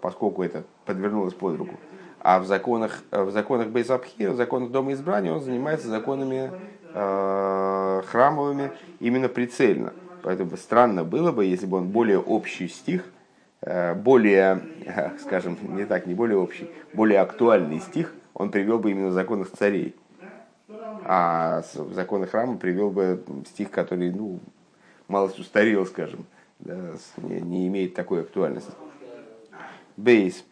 поскольку 0.00 0.42
это 0.42 0.64
подвернулось 0.84 1.34
под 1.34 1.56
руку. 1.56 1.74
А 2.20 2.38
в 2.38 2.46
законах, 2.46 3.02
в 3.10 3.30
законах 3.30 3.68
Бейзабхира, 3.68 4.30
в 4.32 4.36
законах 4.36 4.70
Дома 4.70 4.92
Избрания 4.92 5.32
он 5.32 5.40
занимается 5.40 5.88
законами 5.88 6.52
храмовыми 6.94 8.70
именно 9.00 9.28
прицельно. 9.28 9.92
Поэтому 10.22 10.56
странно 10.56 11.04
было 11.04 11.32
бы, 11.32 11.46
если 11.46 11.66
бы 11.66 11.78
он 11.78 11.88
более 11.88 12.20
общий 12.20 12.68
стих, 12.68 13.04
более, 13.60 14.62
скажем, 15.20 15.58
не 15.74 15.84
так, 15.84 16.06
не 16.06 16.14
более 16.14 16.38
общий, 16.38 16.70
более 16.92 17.18
актуальный 17.18 17.80
стих, 17.80 18.14
он 18.42 18.50
привел 18.50 18.78
бы 18.78 18.90
именно 18.90 19.08
в 19.08 19.12
законах 19.12 19.50
царей. 19.56 19.94
А 21.04 21.62
законы 21.92 22.26
храма 22.26 22.56
привел 22.56 22.90
бы 22.90 23.22
стих, 23.48 23.70
который, 23.70 24.10
ну, 24.10 24.40
малость 25.08 25.38
устарел, 25.38 25.86
скажем, 25.86 26.24
да, 26.58 26.76
не, 27.18 27.40
не 27.40 27.68
имеет 27.68 27.94
такой 27.94 28.22
актуальности. 28.22 28.72
Бейс. 29.96 30.44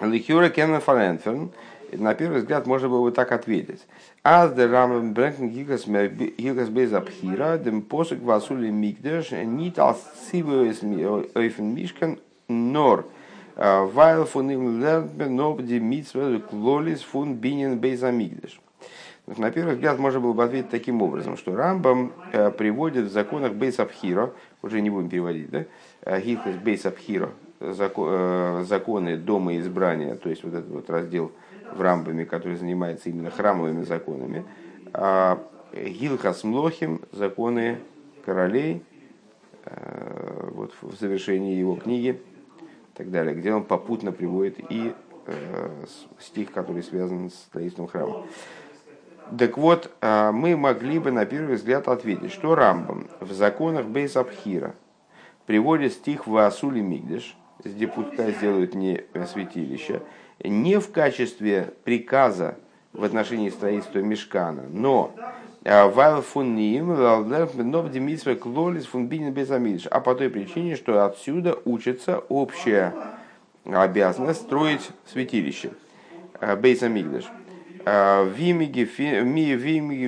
Лихюра 0.00 0.48
Кенна 0.48 0.80
Фаренферн. 0.80 1.50
На 1.92 2.14
первый 2.14 2.40
взгляд 2.40 2.66
можно 2.66 2.88
было 2.88 3.04
бы 3.04 3.12
так 3.12 3.30
ответить. 3.30 3.86
Аз 4.22 4.52
де 4.52 4.66
рамем 4.66 5.14
бренкен 5.14 5.48
гигас 5.50 6.68
без 6.68 6.92
абхира, 6.92 7.58
дем 7.58 7.82
посук 7.82 8.20
васули 8.22 8.70
мигдеш, 8.70 9.30
нит 9.30 9.78
als 9.78 9.98
цивуес 10.30 10.82
ойфен 11.34 11.74
мишкан, 11.74 12.18
нор, 12.48 13.06
lernt 13.56 15.16
man 15.18 15.40
ob 15.40 15.62
die 15.62 15.80
mitzvah 15.80 16.40
клолис 16.40 17.02
фун 17.02 17.34
бинен 17.34 17.78
без 17.78 18.02
амигдеш. 18.02 18.60
На 19.26 19.50
первый 19.50 19.74
взгляд 19.74 19.98
можно 19.98 20.20
было 20.20 20.32
бы 20.34 20.44
ответить 20.44 20.70
таким 20.70 21.02
образом, 21.02 21.36
что 21.36 21.56
Рамбам 21.56 22.12
э, 22.32 22.52
приводит 22.52 23.06
в 23.06 23.12
законах 23.12 23.54
Бейс 23.54 23.80
Абхиро, 23.80 24.32
уже 24.62 24.80
не 24.80 24.88
будем 24.88 25.08
переводить, 25.08 25.50
да, 25.50 26.20
Гихлес 26.20 26.54
Бейс 26.56 26.86
Абхиро, 26.86 27.30
законы 27.58 29.16
дома 29.16 29.58
избрания, 29.58 30.14
то 30.14 30.28
есть 30.28 30.44
вот 30.44 30.54
этот 30.54 30.70
вот 30.70 30.88
раздел 30.90 31.32
в 31.74 31.80
Рамбаме, 31.80 32.24
который 32.24 32.56
занимается 32.56 33.08
именно 33.08 33.30
храмовыми 33.30 33.82
законами, 33.82 34.44
а 34.92 35.42
Гилхас 35.72 36.44
Млохим, 36.44 37.00
законы 37.10 37.78
королей, 38.24 38.84
э, 39.64 40.50
вот 40.52 40.72
в 40.80 40.94
завершении 40.94 41.56
его 41.56 41.74
книги, 41.74 42.20
так 42.96 43.10
далее, 43.10 43.34
где 43.34 43.52
он 43.52 43.64
попутно 43.64 44.12
приводит 44.12 44.58
и 44.70 44.94
э, 45.26 45.84
стих, 46.18 46.52
который 46.52 46.82
связан 46.82 47.30
с 47.30 47.34
строительством 47.34 47.88
храма. 47.88 48.26
Так 49.38 49.58
вот, 49.58 49.90
а, 50.00 50.30
мы 50.30 50.56
могли 50.56 51.00
бы 51.00 51.10
на 51.10 51.26
первый 51.26 51.56
взгляд 51.56 51.88
ответить, 51.88 52.32
что 52.32 52.54
Рамбам 52.54 53.08
в 53.20 53.32
законах 53.32 53.86
Бейсабхира 53.86 54.74
приводит 55.46 55.94
стих 55.94 56.28
в 56.28 56.36
Асули 56.36 56.80
Мигдеш, 56.80 57.36
где 57.64 57.88
пускай 57.88 58.32
сделают 58.32 58.74
не 58.74 59.04
святилище, 59.26 60.02
не 60.42 60.78
в 60.78 60.92
качестве 60.92 61.74
приказа 61.82 62.56
в 62.92 63.02
отношении 63.02 63.50
строительства 63.50 63.98
мешкана, 63.98 64.64
но 64.70 65.12
а, 69.90 70.00
по 70.00 70.14
той 70.14 70.30
причине, 70.30 70.76
что 70.76 71.04
отсюда 71.04 71.58
учится 71.64 72.18
общая 72.28 72.94
обязанность 73.64 74.42
строить 74.42 74.88
святилище, 75.06 75.72
Бейсамигдаш. 76.40 77.24
Вимиги 77.84 78.84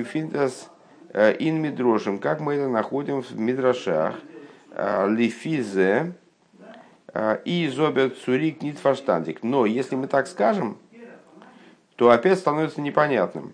финтас 0.03 0.69
э, 1.13 1.35
ин 1.39 1.61
мидрошим, 1.61 2.19
как 2.19 2.39
мы 2.39 2.53
это 2.55 2.67
находим 2.67 3.21
в 3.21 3.37
мидрашах, 3.39 4.15
э, 4.71 5.09
лифизе 5.09 6.13
э, 7.13 7.39
и 7.45 7.67
зобят 7.67 8.17
цурик 8.17 8.61
нитфаштандик. 8.61 9.43
Но 9.43 9.65
если 9.65 9.95
мы 9.95 10.07
так 10.07 10.27
скажем, 10.27 10.77
то 11.95 12.11
опять 12.11 12.39
становится 12.39 12.81
непонятным. 12.81 13.53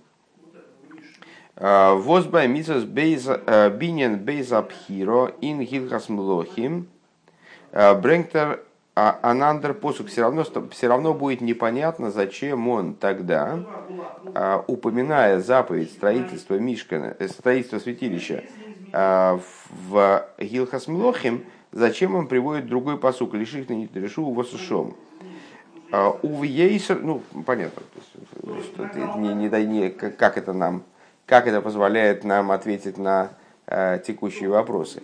Возбай 1.57 2.47
мисас 2.47 2.83
бинен 2.83 4.19
бейз 4.19 4.51
абхиро 4.51 5.31
ин 5.41 5.61
гилхас 5.61 6.09
млохим 6.09 6.87
бренктер 7.71 8.59
а 8.97 9.19
Анандер 9.21 9.73
посук 9.73 10.07
все 10.07 10.21
равно, 10.21 10.45
все 10.71 10.87
равно 10.87 11.13
будет 11.13 11.41
непонятно, 11.41 12.11
зачем 12.11 12.69
он 12.69 12.93
тогда, 12.93 13.59
упоминая 14.67 15.41
заповедь 15.41 15.91
строительства 15.91 16.55
Мишкана, 16.55 17.13
э, 17.19 17.27
строительства 17.27 17.79
святилища 17.79 18.45
в 18.93 20.25
Гилхас 20.39 20.87
Млохим, 20.87 21.43
зачем 21.73 22.15
он 22.15 22.27
приводит 22.27 22.67
другой 22.67 22.97
посук, 22.97 23.33
лиших 23.33 23.67
не 23.69 23.89
решу 23.93 24.31
восушом. 24.31 24.95
А, 25.91 26.09
у 26.21 26.43
ну, 26.43 27.21
понятно, 27.45 27.83
что 28.63 29.17
не, 29.17 29.33
не, 29.33 29.65
не, 29.65 29.89
как 29.89 30.37
это 30.37 30.53
нам, 30.53 30.83
как 31.25 31.47
это 31.47 31.61
позволяет 31.61 32.23
нам 32.23 32.51
ответить 32.51 32.97
на 32.97 33.31
текущие 34.05 34.49
вопросы. 34.49 35.01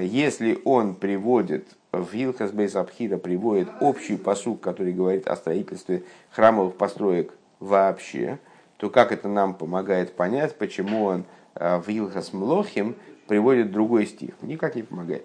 Если 0.00 0.58
он 0.64 0.94
приводит 0.94 1.68
в 1.92 2.14
Илхас 2.14 2.50
Бейс 2.52 2.76
Абхира 2.76 3.16
приводит 3.16 3.68
общий 3.80 4.16
посук, 4.16 4.60
который 4.60 4.92
говорит 4.92 5.26
о 5.26 5.36
строительстве 5.36 6.02
храмовых 6.30 6.76
построек 6.76 7.32
вообще, 7.60 8.38
то 8.76 8.90
как 8.90 9.12
это 9.12 9.28
нам 9.28 9.54
помогает 9.54 10.14
понять, 10.14 10.56
почему 10.56 11.04
он 11.04 11.24
э, 11.54 11.78
в 11.78 11.88
Илхас 11.88 12.32
Млохим 12.32 12.96
приводит 13.26 13.72
другой 13.72 14.06
стих? 14.06 14.34
Никак 14.42 14.74
не 14.74 14.82
помогает. 14.82 15.24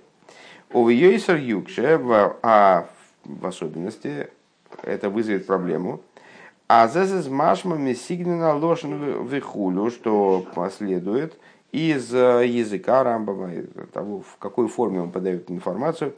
У 0.71 0.87
Йойсер 0.87 1.35
Юкше, 1.35 1.99
а 2.41 2.87
в 3.25 3.45
особенности 3.45 4.29
это 4.83 5.09
вызовет 5.09 5.45
проблему, 5.45 6.01
а 6.73 6.87
зезез 6.87 7.27
машмами 7.27 7.93
сигнена 7.93 8.55
лошен 8.55 9.27
вихулю, 9.27 9.91
что 9.91 10.45
последует 10.55 11.37
из 11.73 12.13
э, 12.13 12.47
языка 12.47 13.03
Рамбама, 13.03 13.49
того, 13.91 14.21
в 14.21 14.37
какой 14.37 14.69
форме 14.69 15.01
он 15.01 15.11
подает 15.11 15.51
информацию, 15.51 16.13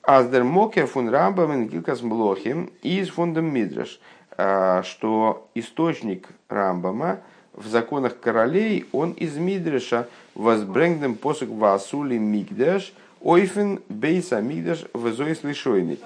Аздер 0.00 0.42
Мокер 0.42 0.86
фун 0.86 1.10
Рамбам 1.10 1.68
Гилкас 1.68 2.00
Млохим 2.00 2.70
из 2.80 3.10
фундам 3.10 3.52
Мидраш, 3.52 4.00
а, 4.38 4.82
что 4.84 5.50
источник 5.54 6.28
Рамбама 6.48 7.18
в 7.52 7.66
законах 7.66 8.18
королей, 8.20 8.86
он 8.92 9.10
из 9.10 9.36
Мидраша 9.36 10.08
возбрэнгдем 10.34 11.14
посок 11.14 11.50
Васули 11.50 12.16
Мигдаш, 12.16 12.94
Ойфен 13.20 13.80
Бейса 13.90 14.40
Мигдаш 14.40 14.86
Везоис 14.94 15.42
Лишойный. 15.42 15.98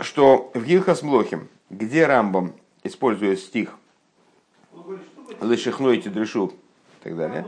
Что 0.00 0.50
в 0.54 0.64
Гилхас 0.64 1.02
Млохим, 1.02 1.48
где 1.70 2.06
Рамбам 2.06 2.52
использует 2.84 3.40
стих 3.40 3.70
Лешихнойте 5.40 6.08
Дрешу 6.10 6.46
и 6.46 7.04
так 7.04 7.16
далее, 7.16 7.46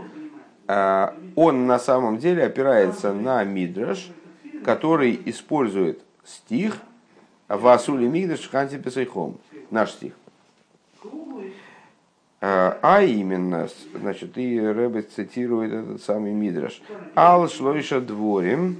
а, 0.67 1.17
он 1.37 1.67
на 1.67 1.79
самом 1.79 2.19
деле 2.19 2.45
опирается 2.45 3.13
на 3.13 3.43
Мидраш, 3.45 4.11
который 4.65 5.21
использует 5.27 6.03
стих 6.25 6.77
Васули 7.49 8.07
Мигдаш 8.07 8.49
Ханти 8.49 8.79
Песайхом, 8.79 9.39
наш 9.71 9.93
стих. 9.93 10.13
А, 12.41 12.79
а 12.83 13.03
именно, 13.03 13.69
значит, 13.95 14.39
и 14.39 14.59
Рэбе 14.59 15.03
цитирует 15.03 15.73
этот 15.73 16.03
самый 16.03 16.33
Мидраш. 16.33 16.81
Ал 17.15 17.49
шлойша 17.49 18.01
дворим, 18.01 18.77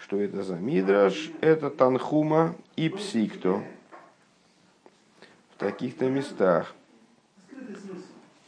что 0.00 0.20
это 0.20 0.42
за 0.42 0.56
Мидраш? 0.56 1.30
Это 1.40 1.70
Танхума 1.70 2.54
и 2.76 2.88
Псикто. 2.88 3.62
В 5.54 5.58
таких-то 5.58 6.08
местах. 6.08 6.74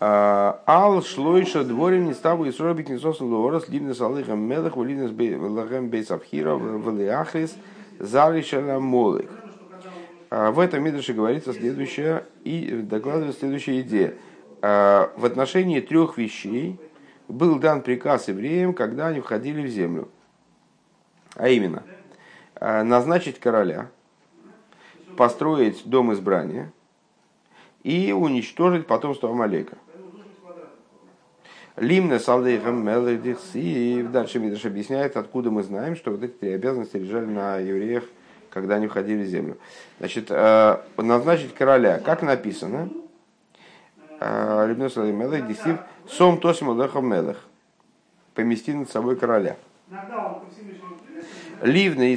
Ал 0.01 1.03
шлойша 1.03 1.63
дворим 1.65 2.07
не 2.07 2.15
ставу 2.15 2.47
и 2.47 2.53
сробик 2.53 2.89
не 2.89 2.99
сосу 2.99 3.27
лорос, 3.27 3.69
ливнес 3.69 4.01
алыхам 4.01 4.41
мелых, 4.41 4.77
ливнес 4.77 5.11
лагем 5.11 5.89
бейс 5.89 6.11
абхира, 6.11 6.55
валиахрис, 6.55 7.55
зариша 7.99 8.81
молых. 8.81 9.31
В 10.31 10.59
этом 10.61 10.85
Мидрше 10.85 11.13
говорится 11.13 11.53
следующее 11.53 12.25
и 12.45 12.81
докладывает 12.89 13.37
следующая 13.37 13.81
идея. 13.81 14.15
В 14.63 15.25
отношении 15.25 15.81
трех 15.81 16.17
вещей 16.17 16.79
был 17.29 17.59
дан 17.59 17.83
приказ 17.83 18.29
евреям, 18.29 18.73
когда 18.73 19.09
они 19.09 19.21
входили 19.21 19.63
в 19.63 19.69
землю. 19.69 20.09
А 21.37 21.49
именно, 21.49 21.83
назначить 22.61 23.39
короля, 23.39 23.89
построить 25.17 25.83
дом 25.85 26.13
избрания 26.13 26.73
и 27.83 28.13
уничтожить 28.13 28.87
потомство 28.87 29.31
Амалека– 29.31 29.79
Лимна 31.81 32.19
салдейхам 32.19 32.85
и 33.55 34.03
дальше 34.03 34.39
Мидраш 34.39 34.67
объясняет, 34.67 35.17
откуда 35.17 35.51
мы 35.51 35.63
знаем, 35.63 35.97
что 35.97 36.11
вот 36.11 36.23
эти 36.23 36.33
три 36.33 36.53
обязанности 36.53 36.99
лежали 36.99 37.25
на 37.25 37.57
евреях, 37.57 38.05
когда 38.51 38.75
они 38.75 38.87
входили 38.87 39.23
в 39.23 39.27
землю. 39.27 39.57
Значит, 39.99 40.27
э, 40.29 40.77
назначить 40.99 41.55
короля, 41.55 41.99
как 41.99 42.23
написано, 42.23 42.91
э, 44.21 44.67
Лимна 44.69 44.91
салдейхам 44.91 45.47
десив 45.49 45.79
сом 46.07 46.39
тосим 46.39 46.77
мелех, 47.09 47.39
помести 48.35 48.75
над 48.75 48.91
собой 48.91 49.17
короля. 49.17 49.57
Ливна 51.63 52.15
и 52.15 52.17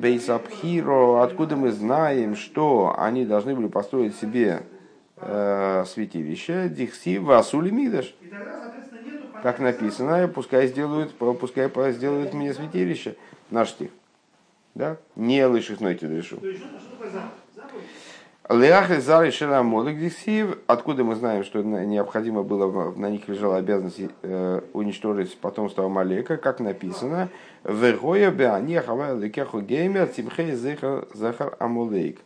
бейсабхиро, 0.00 1.22
откуда 1.22 1.56
мы 1.56 1.72
знаем, 1.72 2.36
что 2.36 2.94
они 2.98 3.24
должны 3.24 3.54
были 3.54 3.68
построить 3.68 4.14
себе 4.16 4.64
э, 5.16 5.84
святилища, 5.86 6.68
дихси 6.68 7.18
васули 7.18 7.70
мигдаш. 7.70 8.14
Как 9.42 9.60
написано, 9.60 10.28
пускай 10.28 10.66
сделают, 10.66 11.14
пускай 11.14 11.70
сделают 11.92 12.34
мне 12.34 12.52
святилище. 12.52 13.16
Наш 13.50 13.70
стих. 13.70 13.90
Да? 14.74 14.98
Не 15.14 15.46
лышихной 15.46 15.94
решу. 18.48 18.60
Леахли 18.60 19.00
зары 19.00 19.30
дихсив. 19.94 20.58
Откуда 20.66 21.04
мы 21.04 21.14
знаем, 21.14 21.44
что 21.44 21.62
необходимо 21.62 22.42
было, 22.42 22.92
на 22.92 23.10
них 23.10 23.28
лежала 23.28 23.56
обязанность 23.56 24.00
э, 24.22 24.60
уничтожить 24.72 25.36
потомство 25.38 25.84
Амалека, 25.84 26.36
как 26.36 26.60
написано, 26.60 27.28
Вегоя 27.64 28.30
беани 28.30 28.76
хавай 28.78 29.18
лекеху 29.18 29.60
геймер 29.60 30.06
тимхей 30.08 30.52
захар 30.52 31.56
амулейк. 31.58 32.20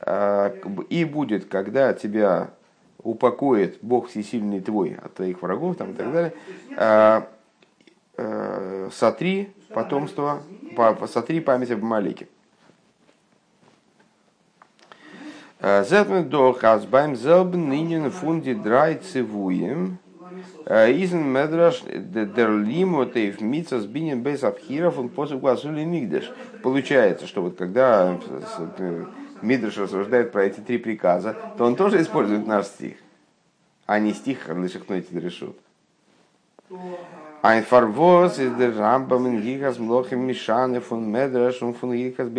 Э, 0.00 0.54
и 0.90 1.04
будет, 1.04 1.46
когда 1.46 1.92
тебя 1.92 2.50
упокоит 3.02 3.78
Бог 3.82 4.08
всесильный 4.08 4.60
твой 4.60 4.96
от 5.02 5.14
твоих 5.14 5.42
врагов 5.42 5.76
там, 5.76 5.90
и 5.90 5.94
так 5.94 6.12
далее, 6.12 6.32
э, 6.76 7.22
сотри 8.92 9.52
потомство, 9.74 10.40
сотри 11.08 11.40
память 11.40 11.70
об 11.72 11.82
Амалеке. 11.82 12.28
Зетмен 15.64 16.28
до 16.28 16.52
хазбайм 16.52 17.16
зелбен 17.16 17.70
нинен 17.70 18.10
фунди 18.10 18.52
драй 18.52 18.96
цивуем. 18.96 19.98
Изен 20.66 21.24
медраш 21.32 21.82
дер 21.84 22.50
лимо 22.50 23.06
тейф 23.06 23.40
митца 23.40 23.80
с 23.80 23.86
бинен 23.86 24.22
без 24.22 24.44
абхиров 24.44 24.98
он 24.98 25.08
после 25.08 25.38
глазули 25.38 25.84
мигдеш. 25.84 26.30
Получается, 26.62 27.26
что 27.26 27.40
вот 27.40 27.56
когда 27.56 28.18
Мидрш 29.40 29.78
рассуждает 29.78 30.32
про 30.32 30.44
эти 30.44 30.60
три 30.60 30.76
приказа, 30.76 31.34
то 31.56 31.64
он 31.64 31.76
тоже 31.76 32.02
использует 32.02 32.46
наш 32.46 32.66
стих, 32.66 32.96
а 33.86 33.98
не 33.98 34.12
стих 34.12 34.48
Лишахнойти 34.48 35.18
решут. 35.18 35.56
Ein 37.42 37.62
Farvos 37.62 38.38
ist 38.38 38.58
der 38.58 38.74
Rambam 38.74 39.26
in 39.26 39.42
Gigas 39.42 39.78
Mlochim 39.78 40.24
Mishane 40.24 40.80
von 40.80 41.10
Medrash 41.10 41.60
und 41.60 41.76
von 41.76 41.92
Gigas 41.92 42.30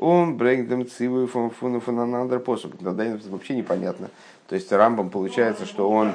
он 0.00 0.38
bringt 0.38 0.70
dem 0.70 0.88
Циву 0.88 1.26
von, 1.26 1.50
von, 1.50 1.80
voneinander 1.80 2.38
посук. 2.38 2.78
Тогда 2.82 3.04
вообще 3.28 3.54
непонятно. 3.54 4.08
То 4.48 4.54
есть 4.54 4.72
Рамбам 4.72 5.10
получается, 5.10 5.66
что 5.66 5.90
он 5.90 6.12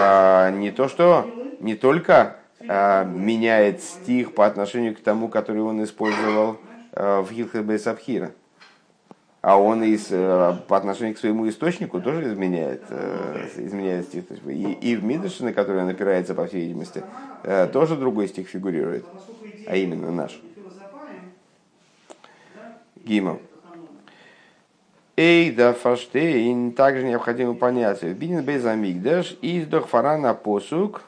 а, 0.00 0.50
не 0.50 0.70
то 0.70 0.88
что, 0.88 1.30
не 1.60 1.74
только 1.74 2.36
а, 2.66 3.04
меняет 3.04 3.82
стих 3.82 4.34
по 4.34 4.46
отношению 4.46 4.96
к 4.96 5.00
тому, 5.00 5.28
который 5.28 5.60
он 5.60 5.84
использовал 5.84 6.56
а, 6.92 7.22
в 7.22 7.30
Гилхе 7.30 7.60
Бейс 7.60 7.86
Абхира, 7.86 8.32
а 9.42 9.60
он 9.60 9.84
и 9.84 9.96
с, 9.96 10.08
по 10.66 10.76
отношению 10.76 11.14
к 11.14 11.18
своему 11.18 11.48
источнику 11.48 12.00
тоже 12.00 12.32
изменяет, 12.32 12.82
э, 12.88 13.48
изменяет 13.58 14.06
стих. 14.06 14.24
И, 14.46 14.72
и 14.72 14.96
в 14.96 15.04
Мидыше, 15.04 15.44
на 15.44 15.52
который 15.52 15.82
он 15.82 15.88
опирается, 15.88 16.34
по 16.34 16.46
всей 16.46 16.62
видимости, 16.62 17.04
э, 17.44 17.68
тоже 17.68 17.96
другой 17.96 18.26
стих 18.26 18.48
фигурирует, 18.48 19.04
а 19.68 19.76
именно 19.76 20.10
наш. 20.10 20.40
Гимов. 23.06 23.38
Эй, 25.16 25.50
да 25.50 25.72
фаштейн, 25.72 26.72
также 26.72 27.06
необходимо 27.06 27.54
понять, 27.54 28.02
бинин 28.02 28.44
безамигдаш 28.44 29.38
из 29.40 29.66
дохфарана 29.66 30.34
посук 30.34 31.02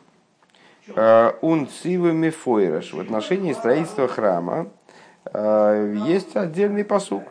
ун 1.43 1.69
цивы 1.69 2.13
мефойраш. 2.13 2.95
В 2.95 3.01
отношении 3.01 3.53
строительства 3.53 4.09
храма 4.09 4.69
есть 5.35 6.35
отдельный 6.37 6.85
посук 6.85 7.25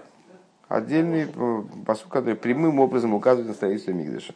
отдельный 0.68 1.28
э, 1.34 1.64
посуд, 1.86 2.08
который 2.10 2.36
прямым 2.36 2.80
образом 2.80 3.14
указывает 3.14 3.48
на 3.48 3.54
строительство 3.54 3.92
Мигдаша. 3.92 4.34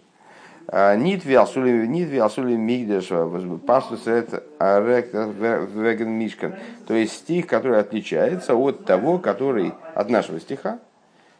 Нитви 0.72 1.34
асули 1.36 1.86
нитви 1.86 2.20
асули 2.20 2.56
Мигдаша, 2.56 3.28
пастус 3.68 4.08
это 4.08 4.42
веген 4.60 6.12
мишкан. 6.12 6.56
То 6.88 6.94
есть 6.94 7.14
стих, 7.14 7.48
который 7.48 7.80
отличается 7.80 8.56
от 8.56 8.86
того, 8.86 9.20
который, 9.20 9.74
от 9.96 10.10
нашего 10.10 10.40
стиха, 10.40 10.80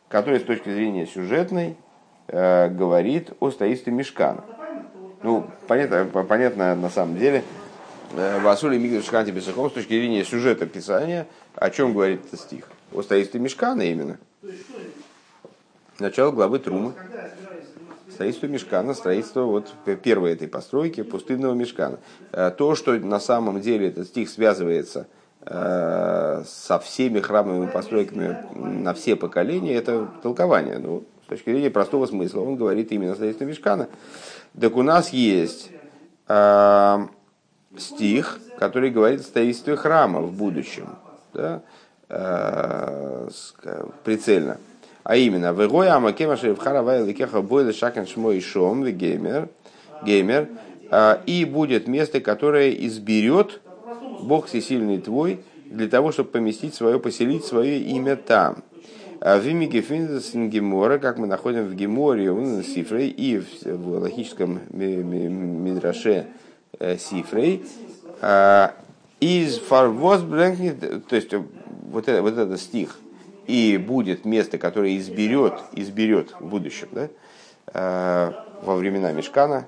который 0.10 0.42
с 0.42 0.44
точки 0.44 0.70
зрения 0.70 1.08
сюжетной 1.08 1.78
э, 2.28 2.68
говорит 2.68 3.32
о 3.40 3.52
строительстве 3.52 3.94
мешкана. 3.94 4.44
Ну, 5.24 5.48
понятно, 5.66 6.06
понятно 6.24 6.76
на 6.76 6.90
самом 6.90 7.18
деле, 7.18 7.46
э, 8.14 8.40
Васули 8.42 8.78
Мигдаш 8.78 9.06
Ханти 9.06 9.32
Бесахом 9.32 9.70
с 9.70 9.74
точки 9.74 9.94
зрения 9.94 10.26
сюжета 10.26 10.66
Писания, 10.66 11.26
о 11.56 11.70
чем 11.70 11.94
говорит 11.94 12.26
этот 12.26 12.42
стих? 12.42 12.70
О 12.94 13.02
строительстве 13.02 13.40
мешкана 13.40 13.84
именно. 13.84 14.18
Начало 16.00 16.32
главы 16.32 16.60
Трумы. 16.60 16.94
Строительство 18.14 18.48
мешкана, 18.48 18.94
строительство 18.94 19.44
вот 19.44 19.74
первой 20.04 20.34
этой 20.34 20.48
постройки 20.48 21.02
пустынного 21.02 21.54
мешкана. 21.54 22.00
Э, 22.32 22.52
то, 22.56 22.76
что 22.76 22.94
на 22.94 23.20
самом 23.20 23.62
деле 23.62 23.88
этот 23.88 24.08
стих 24.08 24.30
связывается 24.30 25.08
э, 25.46 26.44
со 26.46 26.80
всеми 26.80 27.20
храмовыми 27.20 27.70
постройками 27.70 28.38
на 28.54 28.94
все 28.94 29.16
поколения, 29.16 29.74
это 29.74 30.08
толкование. 30.22 30.78
Ну, 30.78 31.04
с 31.26 31.30
точки 31.30 31.52
зрения 31.52 31.70
простого 31.70 32.06
смысла, 32.06 32.42
он 32.42 32.58
говорит 32.58 32.92
именно 32.92 33.14
о 33.14 33.16
строительстве 33.16 33.48
мешкана. 33.48 33.88
Так 34.60 34.76
у 34.76 34.84
нас 34.84 35.10
есть 35.10 35.70
э, 36.28 37.08
стих, 37.78 38.40
который 38.60 38.90
говорит 38.90 39.22
о 39.22 39.24
строительстве 39.24 39.76
храма 39.78 40.20
в 40.20 40.34
будущем. 40.34 40.90
Да? 41.34 41.62
Э, 42.10 43.30
прицельно. 44.04 44.58
А 45.04 45.16
именно, 45.16 45.52
«Вегой 45.52 45.90
амакемаши 45.90 46.54
вхаравай 46.54 47.06
ликеха 47.06 47.42
бойла 47.42 47.74
шакен 47.74 48.06
шмой 48.06 48.40
шом 48.40 48.86
геймер, 48.86 49.50
геймер, 50.04 50.50
э, 50.92 51.18
и 51.26 51.46
будет 51.46 51.88
место, 51.88 52.22
которое 52.22 52.72
изберет 52.72 53.62
Бог 54.22 54.46
всесильный 54.46 55.00
твой 55.00 55.40
для 55.66 55.88
того, 55.88 56.12
чтобы 56.12 56.30
поместить 56.30 56.76
свое, 56.76 57.00
поселить 57.00 57.46
свое 57.46 57.80
имя 57.80 58.16
там. 58.16 58.64
А 59.20 59.40
в 59.40 59.48
имя 59.48 59.68
Гемора, 59.68 60.98
как 60.98 61.18
мы 61.18 61.28
находим 61.28 61.66
в 61.66 61.76
Геморе, 61.76 62.32
в 62.32 62.64
Сифрей 62.64 63.10
и 63.10 63.42
в 63.66 64.00
логическом 64.00 64.60
Мидраше 64.72 66.28
э, 66.80 66.98
Сифрей, 66.98 67.64
из 69.20 69.58
фарвоз 69.60 70.22
то 70.22 71.16
есть 71.16 71.34
вот, 71.92 72.08
это, 72.08 72.22
вот 72.22 72.38
этот 72.38 72.60
стих, 72.60 72.98
и 73.48 73.78
будет 73.78 74.26
место, 74.26 74.58
которое 74.58 74.98
изберет, 74.98 75.54
изберет 75.74 76.36
в 76.40 76.48
будущем, 76.48 76.88
да, 76.92 77.10
э, 77.74 78.32
во 78.64 78.76
времена 78.76 79.12
Мешкана, 79.12 79.68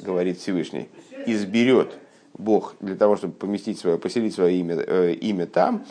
говорит 0.00 0.38
Всевышний, 0.38 0.88
изберет 1.26 1.96
Бог 2.36 2.74
для 2.80 2.96
того, 2.96 3.16
чтобы 3.16 3.34
поместить 3.34 3.78
свое, 3.78 3.98
поселить 3.98 4.34
свое 4.34 4.56
имя, 4.58 4.76
э, 4.76 5.12
имя 5.14 5.46
там, 5.46 5.84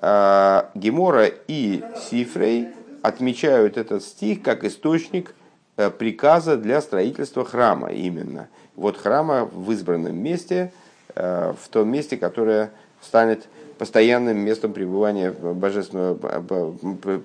э, 0.00 0.62
Гемора 0.74 1.26
и 1.26 1.82
Сифрей 2.08 2.68
отмечают 3.02 3.76
этот 3.76 4.02
стих 4.02 4.42
как 4.42 4.64
источник 4.64 5.34
э, 5.76 5.90
приказа 5.90 6.56
для 6.56 6.80
строительства 6.80 7.44
храма 7.44 7.88
именно. 7.88 8.48
Вот 8.76 8.96
храма 8.96 9.44
в 9.44 9.70
избранном 9.72 10.16
месте, 10.16 10.72
э, 11.14 11.54
в 11.58 11.68
том 11.68 11.88
месте, 11.88 12.16
которое 12.16 12.70
станет 13.00 13.48
постоянным 13.80 14.36
местом 14.36 14.74
пребывания 14.74 15.32
божественного, 15.32 16.14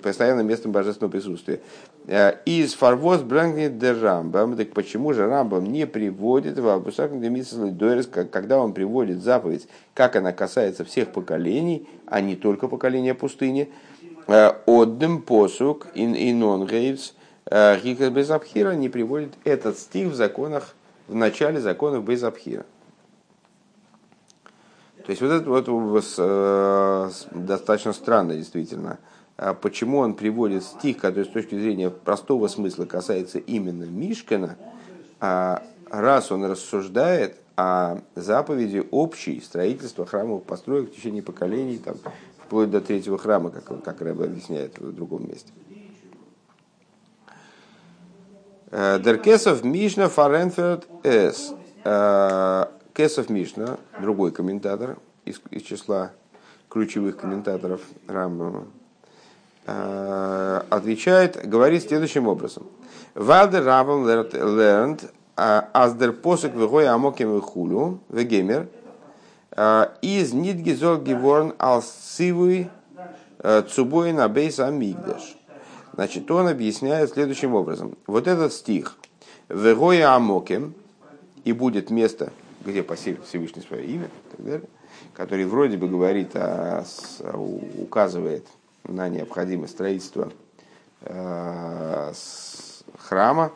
постоянным 0.02 0.46
местом 0.46 0.72
божественного 0.72 1.12
присутствия. 1.12 1.60
Э, 2.06 2.32
из 2.46 2.72
фарвоз 2.72 3.20
брангнет 3.20 3.76
де 3.78 3.92
рамбам, 3.92 4.56
так 4.56 4.72
почему 4.72 5.12
же 5.12 5.26
рамбам 5.26 5.70
не 5.70 5.86
приводит 5.86 6.58
в 6.58 6.66
абусакн 6.66 7.22
дойрес, 7.76 8.06
когда 8.06 8.58
он 8.58 8.72
приводит 8.72 9.22
заповедь, 9.22 9.68
как 9.92 10.16
она 10.16 10.32
касается 10.32 10.86
всех 10.86 11.12
поколений, 11.12 11.86
а 12.06 12.22
не 12.22 12.36
только 12.36 12.68
поколения 12.68 13.12
пустыни, 13.12 13.68
э, 14.26 14.52
отдем 14.64 15.20
посук 15.20 15.88
ин 15.92 16.14
инон 16.14 16.66
гейвс, 16.66 17.12
э, 17.50 17.78
Гикас 17.82 18.08
Безабхира 18.08 18.72
не 18.72 18.88
приводит 18.88 19.34
этот 19.44 19.76
стих 19.76 20.08
в 20.08 20.14
законах, 20.14 20.74
в 21.06 21.14
начале 21.14 21.60
законов 21.60 22.02
Безабхира. 22.04 22.64
То 25.06 25.10
есть 25.10 25.22
вот 25.22 25.30
это 25.30 25.48
вот 25.70 26.14
э, 26.18 27.10
достаточно 27.30 27.92
странно 27.92 28.34
действительно. 28.34 28.98
А 29.36 29.54
почему 29.54 29.98
он 29.98 30.14
приводит 30.14 30.64
стих, 30.64 30.98
который 30.98 31.26
с 31.26 31.28
точки 31.28 31.54
зрения 31.56 31.90
простого 31.90 32.48
смысла 32.48 32.86
касается 32.86 33.38
именно 33.38 33.84
Мишкана, 33.84 34.56
а 35.20 35.62
раз 35.90 36.32
он 36.32 36.44
рассуждает 36.44 37.36
о 37.54 37.98
заповеди 38.16 38.84
общей 38.90 39.40
строительства 39.40 40.06
храмовых 40.06 40.42
построек 40.42 40.90
в 40.90 40.96
течение 40.96 41.22
поколений, 41.22 41.78
там, 41.78 41.94
вплоть 42.44 42.70
до 42.70 42.80
третьего 42.80 43.16
храма, 43.16 43.50
как, 43.50 43.84
как 43.84 44.00
Рэбе 44.00 44.24
объясняет 44.24 44.76
в 44.80 44.92
другом 44.92 45.28
месте. 45.28 45.52
Э, 48.72 48.98
Деркесов 48.98 49.62
Мишна 49.62 50.08
Фаренферд 50.08 50.88
С. 51.04 51.54
Кесов 52.96 53.28
Мишна, 53.28 53.76
другой 54.00 54.32
комментатор 54.32 54.96
из, 55.26 55.42
из 55.50 55.62
числа 55.62 56.12
ключевых 56.70 57.18
комментаторов 57.18 57.82
Рамбама, 58.08 58.64
отвечает, 60.70 61.46
говорит 61.46 61.82
следующим 61.82 62.26
образом. 62.26 62.66
Валдер 63.14 63.64
Равен 63.64 64.06
learned 64.06 65.10
аздер 65.36 66.14
посок 66.14 66.54
вегой 66.54 66.88
амоким 66.88 67.38
хулю 67.42 67.98
вегемер 68.08 68.66
из 70.00 70.32
нидгизол 70.32 70.96
геворн 70.96 71.52
алсивый 71.58 72.70
цубой 73.68 74.14
на 74.14 74.26
бейс 74.30 74.58
амигдаш. 74.58 75.36
Значит, 75.92 76.30
он 76.30 76.48
объясняет 76.48 77.10
следующим 77.12 77.54
образом. 77.54 77.98
Вот 78.06 78.26
этот 78.26 78.54
стих 78.54 78.96
«Вегой 79.50 80.02
амоким» 80.02 80.74
и 81.44 81.52
будет 81.52 81.90
место, 81.90 82.32
где 82.66 82.82
посеет 82.82 83.24
Всевышний 83.24 83.62
свое 83.62 83.86
имя, 83.86 84.06
и 84.06 84.36
так 84.36 84.44
далее, 84.44 84.68
который 85.14 85.44
вроде 85.46 85.76
бы 85.76 85.88
говорит, 85.88 86.32
а, 86.34 86.84
указывает 87.78 88.46
на 88.84 89.08
необходимость 89.08 89.72
строительства 89.72 90.32
э, 91.00 92.12
храма, 92.98 93.52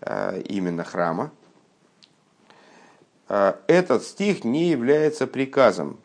э, 0.00 0.42
именно 0.42 0.84
храма, 0.84 1.30
э, 3.28 3.54
этот 3.66 4.02
стих 4.04 4.44
не 4.44 4.68
является 4.68 5.26
приказом 5.26 5.98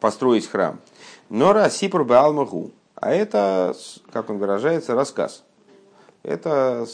построить 0.00 0.46
храм. 0.46 0.80
Но 1.28 1.52
Расипр 1.52 2.04
Баалмаху, 2.04 2.70
а 2.94 3.12
это, 3.12 3.74
как 4.12 4.30
он 4.30 4.38
выражается, 4.38 4.94
рассказ. 4.94 5.44
Это 6.24 6.86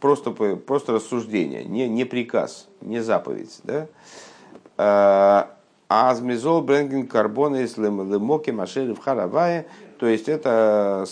просто, 0.00 0.30
просто 0.30 0.92
рассуждение, 0.92 1.64
не, 1.64 1.88
не 1.88 2.04
приказ, 2.04 2.68
не 2.80 3.00
заповедь. 3.00 3.60
Да? 3.64 5.48
Азмизол 5.88 6.62
бренген 6.62 7.08
карбона 7.08 7.64
из 7.64 7.76
лемоки 7.76 8.52
машери 8.52 8.92
в 8.92 9.00
харавае. 9.00 9.66
То 9.98 10.06
есть 10.06 10.28
это 10.28 11.04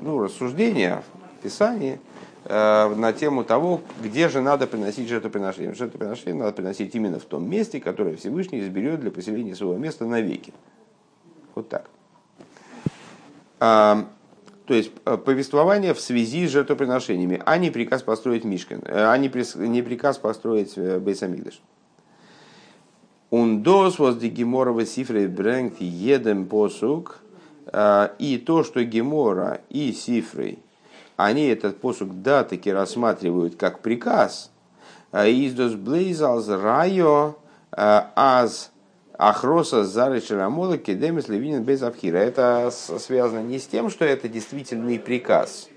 ну, 0.00 0.24
рассуждение, 0.24 1.04
писание 1.40 2.00
э, 2.46 2.94
на 2.96 3.12
тему 3.12 3.44
того, 3.44 3.80
где 4.02 4.28
же 4.28 4.40
надо 4.40 4.66
приносить 4.66 5.08
жертвоприношение. 5.08 5.72
Жертвоприношение 5.72 6.34
надо 6.34 6.52
приносить 6.52 6.96
именно 6.96 7.20
в 7.20 7.24
том 7.24 7.48
месте, 7.48 7.80
которое 7.80 8.16
Всевышний 8.16 8.58
изберет 8.58 9.00
для 9.00 9.12
поселения 9.12 9.54
своего 9.54 9.76
места 9.76 10.04
навеки. 10.04 10.52
Вот 11.54 11.68
так. 11.68 11.88
То 14.66 14.74
есть 14.74 14.92
э, 15.04 15.16
повествование 15.16 15.92
в 15.94 16.00
связи 16.00 16.46
с 16.46 16.50
жертвоприношениями, 16.50 17.42
а 17.44 17.58
не 17.58 17.70
приказ 17.70 18.02
построить 18.02 18.44
Мишкин, 18.44 18.82
э, 18.84 19.04
а 19.04 19.16
не, 19.18 19.30
не 19.68 19.82
приказ 19.82 20.18
построить 20.18 20.76
Бейсамигдаш. 20.76 21.60
Ундос 23.30 23.98
воз 23.98 24.16
ди 24.16 24.28
Геморова 24.28 24.86
сифры 24.86 25.28
брэнгт 25.28 25.80
едем 25.80 26.46
посук. 26.46 27.20
И 28.18 28.42
то, 28.46 28.62
что 28.62 28.84
Гемора 28.84 29.62
и 29.70 29.92
Сифры, 29.92 30.58
они 31.16 31.46
этот 31.46 31.80
посук 31.80 32.10
да 32.22 32.44
таки 32.44 32.70
рассматривают 32.70 33.56
как 33.56 33.80
приказ. 33.80 34.52
Издос 35.12 35.74
блейзалз 35.74 36.48
райо 36.50 37.36
аз 37.72 38.70
Ахроса 39.16 39.84
зары 39.84 40.20
шарамола 40.20 40.76
кедемис 40.76 41.28
левинин 41.28 41.62
без 41.62 41.82
абхира. 41.82 42.18
Это 42.18 42.70
связано 42.72 43.42
не 43.42 43.58
с 43.58 43.66
тем, 43.66 43.88
что 43.88 44.04
это 44.04 44.28
действительный 44.28 44.98
приказ, 44.98 45.68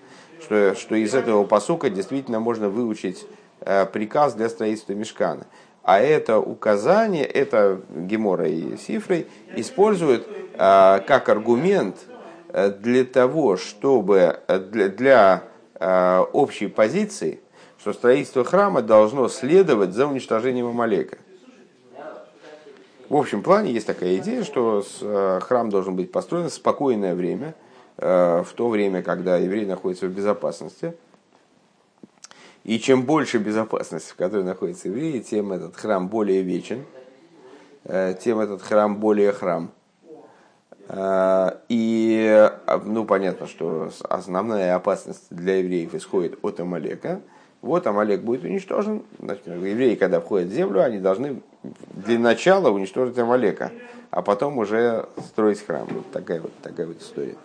что, 0.41 0.73
что 0.73 0.95
из 0.95 1.13
этого 1.13 1.43
посука 1.43 1.91
действительно 1.91 2.39
можно 2.39 2.69
выучить 2.69 3.27
э, 3.61 3.85
приказ 3.85 4.33
для 4.33 4.49
строительства 4.49 4.93
мешкана. 4.93 5.45
А 5.83 5.99
это 5.99 6.39
указание, 6.39 7.25
это 7.25 7.79
Гемора 7.89 8.47
и 8.47 8.75
Сифрой 8.75 9.27
используют 9.55 10.27
э, 10.27 10.99
как 11.05 11.29
аргумент 11.29 11.97
э, 12.49 12.71
для 12.71 13.05
того, 13.05 13.55
чтобы 13.57 14.39
для, 14.71 14.89
для 14.89 15.43
общей 15.79 16.65
позиции, 16.65 17.39
что 17.79 17.93
строительство 17.93 18.43
храма 18.43 18.81
должно 18.81 19.27
следовать 19.27 19.93
за 19.93 20.07
уничтожением 20.07 20.65
Амалека. 20.65 21.19
В 23.09 23.15
общем 23.15 23.41
плане 23.41 23.71
есть 23.71 23.87
такая 23.87 24.17
идея, 24.17 24.43
что 24.43 24.83
храм 25.41 25.69
должен 25.69 25.95
быть 25.95 26.11
построен 26.11 26.49
в 26.49 26.53
спокойное 26.53 27.15
время, 27.15 27.55
в 27.97 28.47
то 28.55 28.69
время, 28.69 29.01
когда 29.01 29.37
еврей 29.37 29.65
находится 29.65 30.07
в 30.07 30.11
безопасности– 30.11 30.93
и 32.67 32.79
чем 32.79 33.03
больше 33.03 33.37
безопасности, 33.37 34.11
в 34.11 34.15
которой 34.17 34.43
находится 34.43 34.89
евреи, 34.89 35.21
тем 35.21 35.53
этот 35.53 35.77
храм 35.77 36.09
более 36.09 36.41
вечен, 36.41 36.83
э, 37.85 38.13
тем 38.21 38.41
этот 38.41 38.61
храм 38.61 38.97
более 38.97 39.31
храм. 39.31 39.71
Э, 40.89 41.51
и, 41.69 42.51
ну, 42.83 43.05
понятно, 43.05 43.47
что 43.47 43.89
основная 44.09 44.75
опасность 44.75 45.27
для 45.29 45.59
евреев 45.59 45.95
исходит 45.95 46.39
от 46.41 46.59
Амалека. 46.59 47.21
Вот 47.61 47.87
Амалек 47.87 48.21
будет 48.21 48.43
уничтожен. 48.43 49.03
Значит, 49.19 49.47
евреи, 49.47 49.95
когда 49.95 50.19
входят 50.19 50.49
в 50.49 50.53
землю, 50.53 50.83
они 50.83 50.99
должны 50.99 51.41
для 51.93 52.19
начала 52.19 52.69
уничтожить 52.69 53.17
Амалека, 53.17 53.71
а 54.11 54.21
потом 54.21 54.57
уже 54.57 55.07
строить 55.29 55.65
храм. 55.65 55.87
Вот 55.89 56.11
такая 56.11 56.41
вот, 56.41 56.51
такая 56.61 56.87
вот 56.87 57.01
история. 57.01 57.35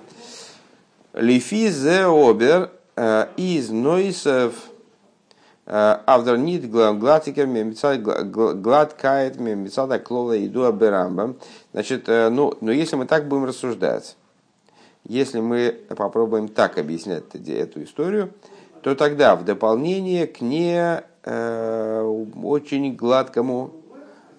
Лифи 1.15 1.69
зе 1.69 2.07
обер 2.07 2.71
э, 2.97 3.27
из 3.37 3.71
нойсов 3.71 4.55
Авдер 5.65 6.39
нит 6.39 6.69
гладкер 6.69 7.47
гладкает 8.57 9.39
мемицада 9.39 9.99
клола 9.99 10.33
и 10.33 10.49
дуа 10.49 10.73
берамбам. 10.73 11.37
Значит, 11.73 12.09
э, 12.09 12.31
ну, 12.31 12.55
но 12.61 12.73
если 12.73 12.97
мы 12.97 13.07
так 13.07 13.29
будем 13.29 13.45
рассуждать, 13.45 14.17
если 15.05 15.41
мы 15.41 15.79
попробуем 15.97 16.49
так 16.49 16.79
объяснять 16.79 17.25
эту 17.35 17.85
историю, 17.85 18.33
то 18.83 18.95
тогда 18.95 19.37
в 19.37 19.45
дополнение 19.45 20.27
к 20.27 20.41
не 20.41 21.03
э, 21.25 22.23
очень 22.43 22.95
гладкому 22.95 23.73